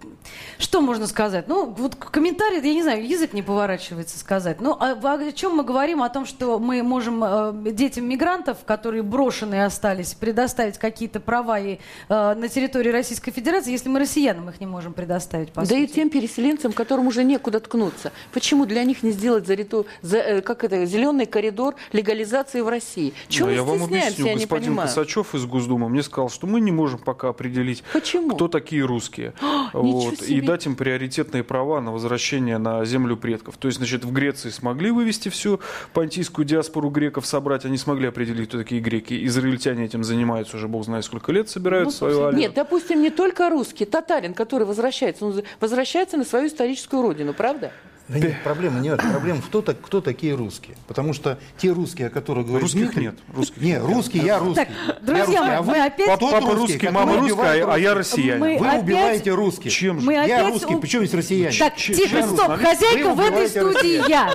Что 0.62 0.80
можно 0.80 1.08
сказать? 1.08 1.47
Ну, 1.47 1.74
вот 1.76 1.95
комментарий, 1.95 2.62
я 2.62 2.74
не 2.76 2.84
знаю, 2.84 3.08
язык 3.08 3.34
не 3.34 3.41
поворачивается 3.41 4.19
сказать. 4.19 4.62
Ну, 4.62 4.78
а, 4.80 4.91
о 4.91 5.32
чем 5.32 5.56
мы 5.56 5.63
говорим? 5.63 6.04
О 6.04 6.10
том, 6.10 6.28
что 6.28 6.60
мы 6.60 6.84
можем 6.84 7.24
э, 7.24 7.71
детям 7.71 8.08
мигрантов, 8.08 8.60
которые 8.63 9.02
брошенные 9.02 9.65
остались, 9.65 10.13
предоставить 10.13 10.78
какие-то 10.78 11.19
права 11.19 11.60
и, 11.60 11.80
э, 12.10 12.34
на 12.36 12.47
территории 12.47 12.91
Российской 12.91 13.32
Федерации, 13.32 13.71
если 13.71 13.89
мы 13.89 13.97
россиянам 13.97 14.50
их 14.50 14.60
не 14.60 14.67
можем 14.67 14.93
предоставить, 14.93 15.52
по 15.52 15.62
Да 15.62 15.67
сути. 15.67 15.80
и 15.80 15.88
тем 15.88 16.12
переселенцам, 16.12 16.74
которым 16.74 17.08
уже 17.08 17.24
некуда 17.24 17.60
ткнуться. 17.60 18.12
Почему 18.32 18.67
для 18.67 18.84
них 18.84 19.02
не 19.02 19.12
сделать 19.12 19.47
за, 19.47 19.56
риту- 19.56 19.88
за, 20.04 20.17
э, 20.17 20.41
как 20.41 20.63
это, 20.63 20.86
зеленый 20.86 21.26
коридор 21.26 21.74
легализации 21.91 22.62
в 22.62 22.69
России? 22.69 23.15
Чего 23.30 23.47
Ну, 23.47 23.52
мы 23.52 23.58
я 23.58 23.63
вам 23.63 23.84
объясню, 23.84 24.28
я 24.28 24.36
господин. 24.36 24.78
Косачев 24.78 25.34
из 25.34 25.43
Госдумы 25.47 25.89
мне 25.89 26.04
сказал, 26.04 26.30
что 26.30 26.45
мы 26.45 26.62
не 26.62 26.71
можем 26.71 27.00
пока 27.00 27.30
определить, 27.30 27.84
Почему? 27.93 28.36
кто 28.36 28.47
такие 28.47 28.86
русские. 28.86 29.34
ничего 29.41 29.82
Вот, 29.82 30.21
и. 30.21 30.50
Дать 30.51 30.65
им 30.65 30.75
приоритетные 30.75 31.45
права 31.45 31.79
на 31.79 31.93
возвращение 31.93 32.57
на 32.57 32.83
землю 32.83 33.15
предков. 33.15 33.55
То 33.55 33.69
есть, 33.69 33.77
значит, 33.77 34.03
в 34.03 34.11
Греции 34.11 34.49
смогли 34.49 34.91
вывести 34.91 35.29
всю 35.29 35.61
понтийскую 35.93 36.43
диаспору 36.43 36.89
греков, 36.89 37.25
собрать, 37.25 37.63
они 37.63 37.77
смогли 37.77 38.09
определить, 38.09 38.49
кто 38.49 38.57
такие 38.57 38.81
греки. 38.81 39.25
Израильтяне 39.27 39.85
этим 39.85 40.03
занимаются 40.03 40.57
уже, 40.57 40.67
бог 40.67 40.83
знает 40.83 41.05
сколько 41.05 41.31
лет, 41.31 41.49
собирают 41.49 41.93
свою 41.93 42.17
армию. 42.23 42.33
Ну, 42.33 42.39
Нет, 42.39 42.53
допустим, 42.53 43.01
не 43.01 43.11
только 43.11 43.49
русский, 43.49 43.85
татарин, 43.85 44.33
который 44.33 44.67
возвращается, 44.67 45.25
он 45.25 45.41
возвращается 45.61 46.17
на 46.17 46.25
свою 46.25 46.47
историческую 46.47 47.01
родину, 47.01 47.33
правда? 47.33 47.71
Да 48.12 48.19
нет, 48.19 48.36
проблема 48.43 48.80
нет. 48.80 49.00
Проблема 49.00 49.41
в 49.41 49.47
том, 49.47 49.63
кто 49.63 50.02
такие 50.02 50.36
русские. 50.36 50.76
Потому 50.88 51.13
что 51.13 51.39
те 51.58 51.69
русские, 51.71 52.08
о 52.08 52.10
которых 52.10 52.45
говорит 52.47 52.63
Русских 52.63 52.82
Дмитрий- 52.82 53.04
нет, 53.06 53.15
русских 53.34 53.62
не, 53.62 53.78
русский, 53.80 54.19
я 54.19 54.39
русский. 54.39 54.65
Так, 54.65 54.69
Я 54.88 54.93
друзья 55.02 55.26
русский, 55.26 55.39
мои, 55.39 55.56
а 55.56 55.62
мы 55.62 55.74
вы- 55.74 55.80
опять- 55.86 56.19
тот 56.19 56.32
Папа 56.32 56.56
русский, 56.56 56.78
который 56.78 56.91
мама 56.93 57.17
русская, 57.17 57.65
а 57.74 57.78
я 57.78 57.93
россиянин. 57.93 58.39
Мы 58.39 58.58
Вы 58.60 58.67
опять- 58.67 58.84
убиваете 58.84 59.32
русских. 59.32 59.71
Чем 59.71 60.00
же? 60.00 60.06
Мы 60.06 60.13
Я 60.13 60.24
опять 60.24 60.54
русский, 60.54 60.76
у- 60.76 60.80
причем 60.80 61.00
здесь 61.06 61.13
россияне? 61.13 61.58
Так, 61.58 61.76
Ч- 61.78 61.93
тихо, 61.93 62.10
чем 62.10 62.30
стоп, 62.30 62.50
русский? 62.50 62.65
хозяйка 62.65 63.08
Вы 63.10 63.13
в 63.15 63.19
этой 63.19 63.47
студии 63.50 64.10
я. 64.10 64.34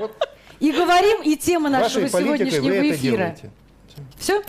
И 0.61 0.73
говорим, 0.73 1.23
и 1.23 1.37
тема 1.37 1.69
нашего 1.69 2.09
сегодняшнего 2.09 2.91
эфира. 2.91 3.37
Все? 4.19 4.43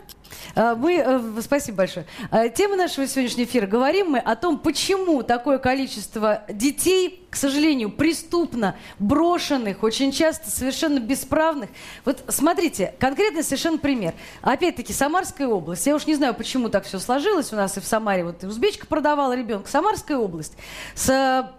А, 0.58 0.74
Мы, 0.74 0.96
э, 0.96 1.42
спасибо 1.42 1.78
большое. 1.78 2.08
А, 2.32 2.50
Тема 2.50 2.76
нашего 2.76 3.06
сегодняшнего 3.06 3.46
эфира. 3.46 3.68
Говорим 3.68 4.12
мы 4.12 4.18
о 4.18 4.36
том, 4.36 4.58
почему 4.58 5.22
такое 5.22 5.60
количество 5.60 6.46
детей, 6.50 7.28
к 7.30 7.36
сожалению, 7.36 7.92
преступно 7.92 8.76
брошенных, 8.98 9.84
очень 9.84 10.12
часто 10.12 10.50
совершенно 10.50 11.00
бесправных. 11.00 11.70
Вот 12.06 12.24
смотрите, 12.30 12.96
конкретный 12.98 13.44
совершенно 13.44 13.78
пример. 13.78 14.16
Опять-таки, 14.42 14.94
Самарская 14.94 15.48
область. 15.48 15.86
Я 15.86 15.96
уж 15.96 16.08
не 16.08 16.16
знаю, 16.16 16.34
почему 16.34 16.70
так 16.70 16.86
все 16.86 16.98
сложилось 16.98 17.54
у 17.54 17.56
нас 17.56 17.78
и 17.78 17.80
в 17.80 17.86
Самаре. 17.86 18.24
Вот 18.24 18.44
и 18.44 18.48
узбечка 18.48 18.88
продавала 18.88 19.36
ребенка. 19.36 19.70
Самарская 19.70 20.18
область. 20.18 20.58
С 20.96 21.52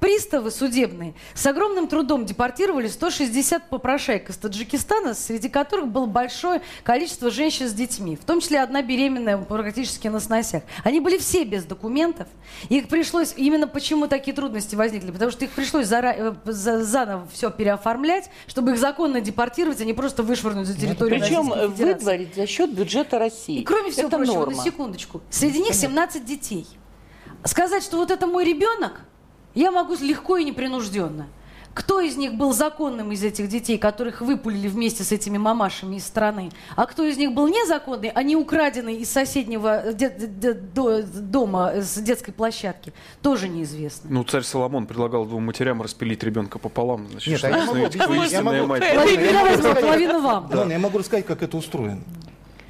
Приставы 0.00 0.50
судебные 0.50 1.14
с 1.34 1.46
огромным 1.46 1.86
трудом 1.86 2.26
депортировали 2.26 2.88
160 2.88 3.68
попрошаек 3.68 4.28
из 4.28 4.36
Таджикистана, 4.36 5.14
среди 5.14 5.48
которых 5.48 5.86
было 5.88 6.06
большое 6.06 6.60
количество 6.82 7.30
женщин 7.30 7.68
с 7.68 7.72
детьми, 7.72 8.16
в 8.16 8.24
том 8.24 8.40
числе 8.40 8.60
одна 8.62 8.82
беременная 8.82 9.38
практически 9.38 10.08
на 10.08 10.18
сносях. 10.18 10.64
Они 10.82 10.98
были 10.98 11.18
все 11.18 11.44
без 11.44 11.64
документов. 11.64 12.26
Их 12.68 12.88
пришлось, 12.88 13.32
именно 13.36 13.68
почему 13.68 14.08
такие 14.08 14.34
трудности 14.34 14.74
возникли, 14.74 15.12
потому 15.12 15.30
что 15.30 15.44
их 15.44 15.52
пришлось 15.52 15.86
зара- 15.86 16.16
э, 16.16 16.34
за- 16.50 16.82
заново 16.82 17.28
все 17.32 17.50
переоформлять, 17.50 18.28
чтобы 18.48 18.72
их 18.72 18.78
законно 18.78 19.20
депортировать, 19.20 19.80
а 19.80 19.84
не 19.84 19.94
просто 19.94 20.24
вышвырнуть 20.24 20.66
за 20.66 20.74
территорию 20.76 21.20
Причем 21.20 21.48
выдворить 21.76 22.34
за 22.34 22.46
счет 22.48 22.72
бюджета 22.74 23.20
России. 23.20 23.60
И 23.60 23.62
кроме 23.64 23.92
всего 23.92 24.08
Это 24.08 24.16
прочего, 24.16 24.34
норма. 24.34 24.56
на 24.56 24.62
секундочку, 24.64 25.20
среди 25.30 25.60
них 25.60 25.74
17 25.74 26.24
детей. 26.24 26.66
Сказать, 27.44 27.84
что 27.84 27.98
вот 27.98 28.10
это 28.10 28.26
мой 28.26 28.44
ребенок, 28.44 29.02
я 29.54 29.70
могу 29.70 29.94
легко 30.00 30.36
и 30.36 30.44
непринужденно. 30.44 31.26
Кто 31.72 32.00
из 32.00 32.16
них 32.16 32.34
был 32.34 32.52
законным 32.52 33.12
из 33.12 33.22
этих 33.22 33.46
детей, 33.48 33.78
которых 33.78 34.22
выпулили 34.22 34.66
вместе 34.66 35.04
с 35.04 35.12
этими 35.12 35.38
мамашами 35.38 35.96
из 35.96 36.04
страны? 36.04 36.50
А 36.74 36.84
кто 36.84 37.04
из 37.04 37.16
них 37.16 37.32
был 37.32 37.46
незаконный, 37.46 38.08
а 38.08 38.24
не 38.24 38.34
украденный 38.34 38.96
из 38.96 39.08
соседнего 39.08 39.92
де- 39.92 40.10
де- 40.10 40.52
до- 40.52 41.04
дома 41.04 41.74
с 41.76 41.94
детской 42.00 42.32
площадки? 42.32 42.92
Тоже 43.22 43.48
неизвестно. 43.48 44.10
Ну, 44.10 44.24
царь 44.24 44.42
Соломон 44.42 44.86
предлагал 44.86 45.24
двум 45.26 45.44
матерям 45.46 45.80
распилить 45.80 46.24
ребенка 46.24 46.58
пополам. 46.58 47.06
Значит, 47.08 47.28
Нет, 47.28 47.44
а 47.44 47.48
чтобы 47.48 47.56
я 47.56 47.60
могу 47.66 47.86
установить, 47.86 47.94
кто 47.94 48.04
объяснить, 48.04 48.32
я 48.32 48.38
истинная 48.38 48.60
могу- 48.62 48.66
мать. 48.68 48.80
Половина 48.80 49.04
Половина 49.04 49.22
я 49.22 49.32
могу 49.32 49.44
возьму, 49.48 49.62
рассказать. 49.68 49.80
половина 49.84 50.18
вам. 50.18 50.50
Ладно, 50.52 50.72
я 50.72 50.78
могу 50.80 50.98
рассказать, 50.98 51.26
как 51.26 51.42
это 51.44 51.56
устроено. 51.56 51.90
Я 51.90 51.96
могу 51.96 52.19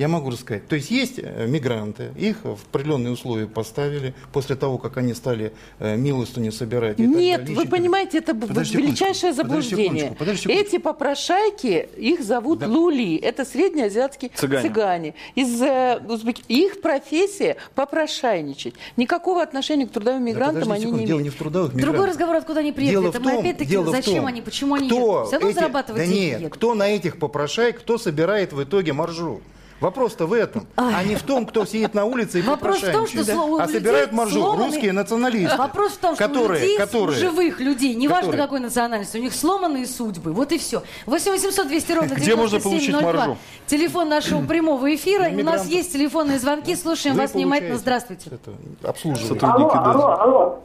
рассказать. 0.06 0.66
То 0.68 0.76
есть 0.76 0.90
есть 0.90 1.18
э, 1.18 1.46
мигранты, 1.46 2.10
их 2.16 2.38
в 2.44 2.58
определенные 2.70 3.12
условия 3.12 3.46
поставили 3.46 4.14
после 4.32 4.56
того, 4.56 4.78
как 4.78 4.96
они 4.96 5.14
стали 5.14 5.52
э, 5.78 5.96
милостыню 5.96 6.52
собирать. 6.52 6.98
Нет, 6.98 7.40
далее, 7.44 7.56
вы 7.56 7.66
понимаете, 7.66 8.18
это 8.18 8.34
Подожди 8.34 8.76
величайшее 8.78 9.32
секундочку, 9.32 9.42
подожди 9.42 9.70
заблуждение. 9.72 9.88
секундочку, 9.90 10.14
подожди 10.18 10.42
секундочку. 10.42 10.68
Эти 10.76 10.82
попрошайки, 10.82 11.88
их 11.96 12.22
зовут 12.22 12.60
Да. 12.60 12.66
лули. 12.68 13.16
Это 13.16 13.44
среднеазиатские 13.44 14.30
Цыгане. 14.34 14.62
цыгане. 14.68 15.14
Из 15.34 15.60
э, 15.62 16.00
Узбеки- 16.08 16.44
Их 16.48 16.80
профессия 16.80 17.56
попрошайничать. 17.74 18.74
Никакого 18.96 19.42
отношения 19.42 19.86
к 19.86 19.90
трудовым 19.90 20.24
Да 20.24 20.30
мигрантам 20.30 20.62
подожди 20.62 20.72
они 20.72 20.80
секунду, 20.82 21.00
не 21.00 21.06
дело 21.06 21.18
имеют. 21.18 21.32
не 21.32 21.36
в 21.36 21.38
трудовых 21.38 21.70
Другой 21.70 21.82
мигрантах. 21.88 22.08
разговор, 22.10 22.36
откуда 22.36 22.60
они 22.60 22.72
приехали. 22.72 23.00
Дело 23.00 23.08
Это 23.10 23.18
в 23.20 23.22
мы 23.24 23.30
том, 23.32 23.40
опять-таки, 23.40 23.70
дело 23.70 23.82
в 23.84 23.90
зачем 23.90 24.14
том, 24.16 24.26
они, 24.26 24.40
почему 24.42 24.74
они 24.74 24.86
кто 24.88 24.96
едут? 24.98 25.26
Все 25.26 25.36
равно 25.36 25.48
эти- 25.50 25.54
зарабатывать 25.56 26.00
Да 26.02 26.06
деньги 26.06 26.18
нет, 26.24 26.40
едут. 26.40 26.52
кто 26.54 26.74
на 26.74 26.88
этих 26.88 27.18
попрошаек, 27.18 27.80
кто 27.80 27.98
собирает 27.98 28.52
в 28.52 28.62
итоге 28.62 28.92
маржу? 28.92 29.40
Вопрос-то 29.80 30.26
в 30.26 30.34
этом, 30.34 30.66
а 30.76 31.02
не 31.02 31.16
в 31.16 31.22
том, 31.22 31.46
кто 31.46 31.64
сидит 31.64 31.94
на 31.94 32.04
улице 32.04 32.40
и 32.40 32.42
Вопрос 32.42 32.76
в 32.78 32.80
том, 32.92 33.06
что 33.06 33.16
попрошайничает. 33.18 33.38
сло- 33.38 33.50
у 33.50 33.56
А 33.58 33.62
людей 33.66 33.78
собирают 33.80 34.12
маржу 34.12 34.40
сломанный- 34.40 34.66
русские 34.66 34.92
националисты. 34.92 35.56
Вопрос 35.56 35.92
в 35.92 35.96
том, 35.98 36.14
что 36.16 36.24
у 36.24 36.28
которые, 36.28 36.60
людей, 36.60 36.76
которые, 36.78 37.16
у 37.16 37.20
живых 37.20 37.60
людей, 37.60 37.94
неважно 37.94 38.20
которые- 38.26 38.42
какой 38.42 38.60
национальности, 38.60 39.16
у 39.16 39.20
них 39.22 39.34
сломанные 39.34 39.86
судьбы. 39.86 40.32
Вот 40.32 40.52
и 40.52 40.58
все. 40.58 40.82
8 41.06 41.32
800 41.32 41.68
200 41.68 41.92
ровно 41.92 42.14
Где 42.14 42.36
можно 42.36 42.58
9702. 42.58 43.00
получить 43.00 43.16
маржу? 43.16 43.38
Телефон 43.66 44.08
нашего 44.10 44.44
прямого 44.44 44.94
эфира. 44.94 45.28
У 45.30 45.42
нас 45.42 45.66
есть 45.66 45.92
телефонные 45.94 46.38
звонки. 46.38 46.76
Слушаем 46.76 47.16
вас 47.16 47.32
внимательно. 47.32 47.78
Здравствуйте. 47.78 48.30
это, 48.32 48.52
обслуживаете. 48.86 49.28
Сотрудники 49.40 49.76
Алло, 49.76 50.08
алло, 50.08 50.20
алло. 50.20 50.62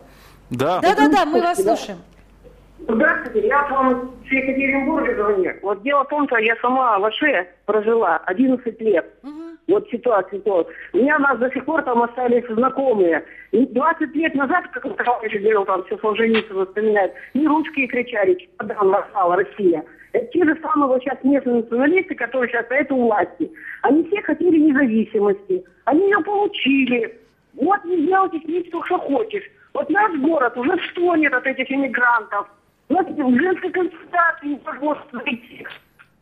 Да. 0.49 0.80
Да-да-да, 0.82 1.25
мы 1.25 1.41
вас 1.41 1.58
слушаем. 1.62 1.99
Здравствуйте, 2.80 3.48
я 3.48 3.64
к 3.64 3.72
вам 3.72 4.12
с 4.28 4.32
Екатеринбурга 4.32 5.16
звоню. 5.16 5.54
Вот 5.62 5.82
дело 5.84 6.04
в 6.04 6.10
том, 6.10 6.28
что 6.28 6.38
я 6.38 6.56
сама 6.58 7.00
в 7.00 7.06
Аше 7.06 7.48
прожила 7.66 8.18
11 8.26 8.82
лет. 8.82 9.14
Вот 9.68 9.90
ситуация 9.90 10.40
то. 10.42 10.68
У 10.94 10.98
меня 10.98 11.16
у 11.18 11.22
нас 11.22 11.40
до 11.40 11.50
сих 11.52 11.66
пор 11.66 11.82
там 11.84 12.04
остались 12.04 12.46
знакомые. 12.48 13.26
И 13.52 13.66
20 13.66 14.16
лет 14.16 14.36
назад, 14.36 14.68
как 14.74 14.86
Николаевич 14.86 15.42
говорил, 15.42 15.66
там 15.66 15.84
все 15.86 15.98
Солженицын 15.98 16.66
вспоминает, 16.66 17.14
не 17.34 17.48
русские 17.48 17.88
кричали, 17.88 18.36
чемодан 18.36 18.90
восстала 18.90 19.38
Россия. 19.38 19.84
Это 20.12 20.28
те 20.28 20.44
же 20.46 20.56
самые 20.62 20.88
вот 20.88 21.02
сейчас 21.02 21.18
местные 21.24 21.56
националисты, 21.56 22.14
которые 22.14 22.50
сейчас 22.50 22.66
стоят 22.66 22.92
у 22.92 23.04
власти. 23.04 23.52
Они 23.82 24.04
все 24.04 24.22
хотели 24.22 24.58
независимости. 24.58 25.64
Они 25.86 26.04
ее 26.04 26.20
получили. 26.20 27.20
Вот 27.56 27.84
не 27.86 28.06
делайте 28.06 28.40
с 28.40 28.44
ней 28.44 28.70
что 28.70 29.00
хочешь. 29.00 29.44
Вот 29.74 29.90
наш 29.90 30.16
город 30.20 30.56
уже 30.58 30.78
стонет 30.92 31.34
от 31.34 31.48
этих 31.48 31.70
иммигрантов. 31.72 32.48
В 32.89 33.39
женской 33.39 33.71
консультации 33.71 34.48
невозможно 34.48 35.04
зайти. 35.12 35.65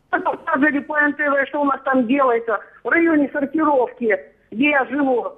Показывали 0.10 0.80
по 0.80 1.00
НТВ, 1.02 1.48
что 1.50 1.62
у 1.62 1.66
нас 1.66 1.82
там 1.84 2.08
делается 2.08 2.60
в 2.84 2.90
районе 2.90 3.30
сортировки, 3.34 4.18
где 4.52 4.70
я 4.70 4.86
живу. 4.86 5.34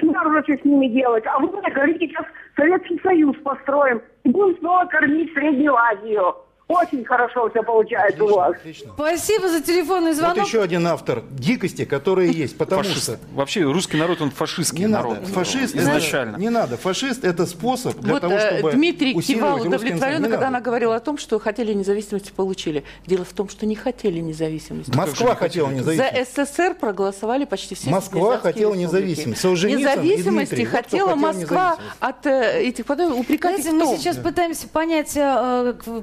Не 0.00 0.10
знаю, 0.10 0.28
уже, 0.30 0.42
что 0.44 0.56
с 0.56 0.64
ними 0.64 0.88
делать. 0.88 1.24
А 1.26 1.38
вы 1.38 1.48
мне 1.48 1.70
говорите, 1.70 2.06
сейчас 2.06 2.24
Советский 2.56 3.00
Союз 3.00 3.36
построим 3.38 4.00
и 4.22 4.30
будем 4.30 4.56
снова 4.58 4.84
кормить 4.86 5.32
Среднюю 5.34 5.74
Азию. 5.74 6.36
Очень 6.66 7.04
хорошо 7.04 7.50
все 7.50 7.62
получается 7.62 8.24
у 8.24 8.34
вас. 8.34 8.56
Отлично. 8.56 8.92
Спасибо 8.94 9.50
за 9.50 9.60
телефонный 9.60 10.12
Вот 10.12 10.16
звонок. 10.16 10.46
еще 10.46 10.62
один 10.62 10.86
автор 10.86 11.22
дикости, 11.30 11.84
которые 11.84 12.32
есть, 12.32 12.56
потому 12.56 12.82
Фашист. 12.82 13.02
что 13.04 13.18
Вообще 13.34 13.62
русский 13.64 13.98
народ, 13.98 14.22
он 14.22 14.30
фашистский 14.30 14.80
не 14.80 14.86
народ. 14.86 15.20
надо. 15.20 15.26
Фашист 15.26 15.76
изначально. 15.76 16.30
Это, 16.32 16.40
не 16.40 16.48
надо. 16.48 16.76
Фашист 16.78 17.22
это 17.22 17.44
способ 17.44 17.98
для 18.00 18.14
вот 18.14 18.22
того, 18.22 18.34
э, 18.34 18.56
чтобы 18.56 18.72
Дмитрий 18.72 19.12
кивал 19.20 19.60
удовлетворенно, 19.60 20.22
когда 20.22 20.36
надо. 20.36 20.46
она 20.48 20.60
говорила 20.62 20.96
о 20.96 21.00
том, 21.00 21.18
что 21.18 21.38
хотели 21.38 21.74
независимости, 21.74 22.32
получили. 22.34 22.82
Дело 23.06 23.26
в 23.26 23.32
том, 23.34 23.50
что 23.50 23.66
не 23.66 23.76
хотели 23.76 24.20
независимости. 24.20 24.90
Москва 24.96 25.34
хотела 25.34 25.68
За 25.68 25.74
независимость. 25.74 26.34
СССР 26.34 26.74
проголосовали 26.80 27.44
почти 27.44 27.74
все 27.74 27.90
Москва 27.90 28.38
хотела 28.38 28.72
республики. 28.72 28.86
независимость. 28.86 29.40
Солженицын 29.42 29.80
Независимости 29.82 30.54
Дмитрий. 30.54 30.64
Вот 30.64 30.70
хотела 30.84 31.08
хотел 31.10 31.16
Москва 31.20 31.76
от 32.00 32.24
э, 32.26 32.60
этих 32.62 32.88
упрекать 32.88 33.62
Знаете, 33.62 33.72
мы 33.72 33.98
сейчас 33.98 34.16
пытаемся 34.16 34.66
понять 34.68 35.12
э, 35.14 35.74
к- 35.84 36.00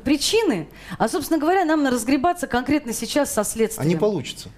причины, 0.51 0.67
а, 0.97 1.07
собственно 1.07 1.39
говоря, 1.39 1.65
нам 1.65 1.85
разгребаться 1.87 2.47
конкретно 2.47 2.93
сейчас 2.93 3.31
со 3.33 3.41
А 3.41 3.43
следствием. 3.43 3.87
не 3.89 3.95
получится. 3.95 4.49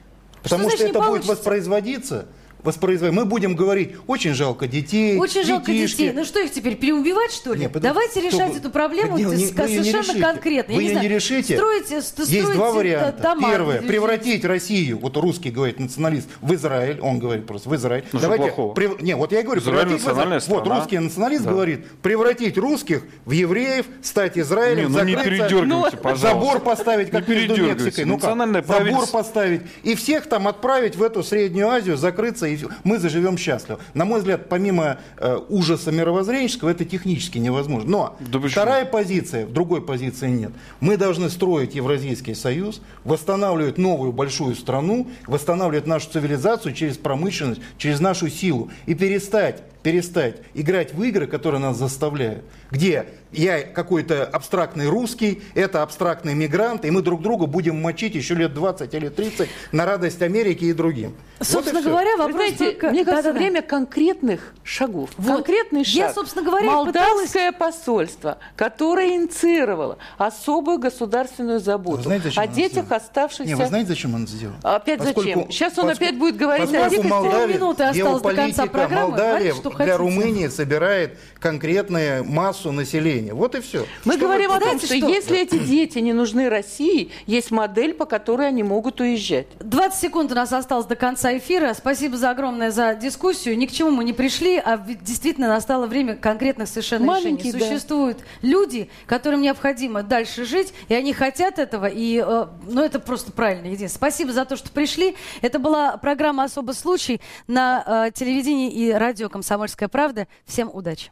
Потому 0.42 0.70
что 0.70 0.84
не 0.84 0.90
это 0.90 1.02
будет 1.02 1.26
воспроизводиться 1.26 2.28
воспроизводить. 2.64 3.16
Мы 3.18 3.26
будем 3.26 3.56
говорить, 3.56 3.96
очень 4.08 4.34
жалко 4.34 4.68
детей, 4.68 5.18
Очень 5.18 5.44
жалко 5.44 5.72
детишки. 5.72 5.98
детей. 5.98 6.14
Ну 6.14 6.26
что 6.26 6.40
их 6.40 6.52
теперь 6.52 6.76
переубивать, 6.76 7.32
что 7.32 7.54
ли? 7.54 7.62
Не, 7.62 7.70
подожди, 7.70 7.90
Давайте 7.94 8.20
кто 8.20 8.30
решать 8.30 8.56
эту 8.58 8.70
проблему 8.70 9.18
Не, 9.18 9.24
не, 9.26 9.36
не 9.36 9.46
совершенно 9.48 10.02
решите. 10.02 10.20
конкретно. 10.22 10.72
Я 10.72 10.78
Вы 10.78 10.84
не 10.84 10.90
ее 10.90 11.00
не 11.02 11.08
решите. 11.08 11.56
Строите, 11.56 12.02
ст- 12.02 12.20
Есть 12.20 12.32
строите, 12.32 12.54
два 12.54 12.70
э, 12.70 12.74
варианта. 12.74 13.22
дома 13.22 13.50
Первое, 13.52 13.82
превратить 13.82 14.46
Россию, 14.46 15.00
вот 15.00 15.18
русский 15.18 15.52
говорит, 15.52 15.80
националист, 15.80 16.28
в 16.42 16.54
Израиль, 16.54 17.00
он 17.02 17.20
говорит 17.20 17.46
просто 17.46 17.70
в 17.70 17.76
Израиль. 17.76 18.04
Ну, 18.12 18.20
что 18.20 18.32
плохого? 18.36 18.74
прев- 18.74 19.02
Не, 19.02 19.16
вот 19.16 19.32
я 19.32 19.42
и 19.42 19.44
говорю, 19.44 19.62
Израиль 19.62 19.80
превратить 19.80 20.06
в 20.06 20.12
Израиль. 20.14 20.42
Вот 20.48 20.68
русский 20.68 21.00
националист 21.00 21.44
Да. 21.44 21.52
говорит, 21.52 21.86
превратить 22.02 22.58
русских 22.58 23.04
в 23.26 23.32
евреев, 23.32 23.86
стать 24.02 24.38
Израилем, 24.38 24.92
Не, 24.92 24.98
ну 24.98 25.04
не 25.04 25.16
закрыться, 25.16 25.48
передергивайте, 25.50 25.98
пожалуйста. 25.98 26.28
забор 26.28 26.60
поставить, 26.62 27.10
как 27.12 27.28
Не 27.28 27.36
между. 27.36 27.64
Мексикой. 27.64 28.06
Ну 28.06 28.18
как? 28.18 28.66
Забор 28.68 29.08
поставить 29.08 29.62
и 29.84 29.96
всех 29.96 30.28
там 30.28 30.48
отправить 30.48 30.96
в 30.96 31.04
эту 31.04 31.24
Среднюю 31.24 31.70
Азию, 31.70 31.98
закрыться, 31.98 32.53
и 32.54 32.58
всё. 32.58 32.70
мы 32.84 33.00
заживем 33.00 33.38
счастливо. 33.38 33.80
На 33.94 34.06
мой 34.06 34.20
взгляд, 34.20 34.50
помимо 34.50 34.98
э, 35.18 35.40
ужаса 35.50 35.92
мировоззренческого, 35.92 36.70
это 36.70 36.86
технически 36.86 37.38
невозможно. 37.38 37.90
Но 37.90 38.18
Да 38.20 38.40
почему? 38.40 38.50
вторая 38.50 38.86
позиция, 38.86 39.46
другой 39.46 39.82
позиции 39.82 40.30
нет. 40.30 40.52
Мы 40.80 40.98
должны 40.98 41.30
строить 41.30 41.76
Евразийский 41.76 42.36
союз, 42.36 42.82
восстанавливать 43.04 43.78
новую 43.78 44.12
большую 44.12 44.56
страну, 44.56 45.08
восстанавливать 45.28 45.88
нашу 45.88 46.10
цивилизацию 46.12 46.74
через 46.74 46.98
промышленность, 46.98 47.62
через 47.78 48.00
нашу 48.00 48.30
силу 48.30 48.70
и 48.86 48.94
перестать 48.94 49.64
перестать 49.84 50.38
играть 50.54 50.94
в 50.94 51.04
игры, 51.04 51.28
которые 51.28 51.60
нас 51.60 51.78
заставляют, 51.78 52.46
где 52.72 53.06
я 53.34 53.62
какой-то 53.64 54.26
абстрактный 54.26 54.88
русский, 54.88 55.42
это 55.56 55.82
абстрактный 55.82 56.34
мигрант, 56.34 56.86
и 56.86 56.92
мы 56.92 57.02
друг 57.02 57.22
друга 57.22 57.46
будем 57.46 57.82
мочить 57.82 58.16
еще 58.16 58.36
лет 58.36 58.54
20 58.54 58.94
или 58.94 59.10
30 59.10 59.50
на 59.72 59.86
радость 59.86 60.22
Америки 60.22 60.66
и 60.66 60.74
другим. 60.74 61.16
Вот 61.40 61.48
и 61.48 61.52
Собственно 61.52 61.82
говоря, 61.82 62.12
Вы 62.12 62.18
вопрос 62.18 62.36
знаете, 62.36 62.72
только... 62.72 62.90
мне 62.90 63.06
кажется, 63.06 63.30
Да-да-да. 63.30 63.40
время 63.40 63.62
конкретных 63.62 64.54
шагов. 64.64 65.10
Вот. 65.18 65.36
Конкретный 65.36 65.84
шаг. 65.84 65.96
Я, 65.96 66.14
собственно 66.14 66.46
говоря, 66.46 66.72
Молдавское 66.72 67.52
посольство, 67.52 68.38
которое 68.56 69.16
инициировало 69.16 69.98
особую 70.18 70.80
государственную 70.80 71.60
заботу 71.60 71.98
Вы 71.98 72.04
знаете, 72.04 72.32
о 72.36 72.48
детях, 72.48 72.92
оставшихся... 72.92 73.46
Не, 73.46 73.56
вы 73.56 73.66
знаете, 73.66 73.90
зачем 73.90 74.16
он 74.16 74.28
сделал? 74.28 74.56
Опять 74.64 75.02
зачем? 75.02 75.50
Сейчас 75.52 75.78
он 75.78 75.90
опять 75.90 76.18
будет 76.18 76.38
говорить 76.38 76.70
о 76.70 76.74
поскольку 76.74 76.90
дикости. 76.90 77.10
Молдавия, 77.10 77.48
Полминуты 77.48 77.84
осталось 77.84 78.22
до 78.22 78.34
конца 78.34 78.66
программы. 78.66 79.08
Молдавия 79.10 79.54
что 79.54 79.70
для 79.70 79.78
хотите. 79.78 79.96
Румынии 79.98 80.48
собирает 80.48 81.18
конкретную 81.40 82.24
массу 82.24 82.72
населения. 82.72 83.23
Вот 83.32 83.56
и 83.56 83.62
все. 83.62 83.86
Мы 84.06 84.18
говорим 84.18 84.52
о 84.52 84.60
том, 84.60 84.80
знаете 84.80 84.86
что, 84.88 84.98
что? 84.98 85.08
если 85.08 85.40
эти 85.40 85.58
дети 85.58 86.00
не 86.00 86.14
нужны 86.14 86.50
России, 86.50 87.12
есть 87.26 87.52
модель, 87.52 87.94
по 87.94 88.06
которой 88.06 88.48
они 88.48 88.64
могут 88.64 89.00
уезжать. 89.02 89.48
20 89.60 90.00
секунд 90.00 90.32
у 90.32 90.36
нас 90.36 90.52
осталось 90.52 90.86
до 90.86 90.96
конца 90.96 91.38
эфира. 91.38 91.74
Спасибо 91.74 92.18
за 92.18 92.32
огромное 92.32 92.72
за 92.72 92.96
дискуссию. 92.96 93.58
Ни 93.58 93.66
к 93.66 93.72
чему 93.72 93.92
мы 93.92 94.04
не 94.04 94.14
пришли, 94.14 94.58
а 94.58 94.78
действительно 94.78 95.48
настало 95.48 95.88
время 95.88 96.16
конкретных 96.16 96.68
совершенно 96.68 97.06
Маленький, 97.06 97.48
решений. 97.48 97.60
да. 97.60 97.68
Существуют 97.68 98.20
люди, 98.42 98.90
которым 99.06 99.42
необходимо 99.42 100.04
дальше 100.04 100.46
жить, 100.46 100.74
и 100.90 100.94
они 100.94 101.14
хотят 101.14 101.60
этого, 101.60 101.86
и 101.86 102.24
э, 102.26 102.48
ну, 102.68 102.82
это 102.82 103.00
просто 103.00 103.32
правильно. 103.32 103.66
единственное. 103.66 103.90
Спасибо 103.90 104.34
за 104.34 104.46
то, 104.46 104.56
что 104.56 104.72
пришли. 104.72 105.16
Это 105.42 105.60
была 105.60 105.98
программа 105.98 106.44
«Особый 106.44 106.76
случай» 106.76 107.22
на 107.48 108.08
э, 108.08 108.12
телевидении 108.14 108.72
и 108.72 108.92
радио 108.92 109.30
«Комсомольская 109.30 109.90
правда». 109.90 110.28
Всем 110.46 110.70
удачи. 110.74 111.12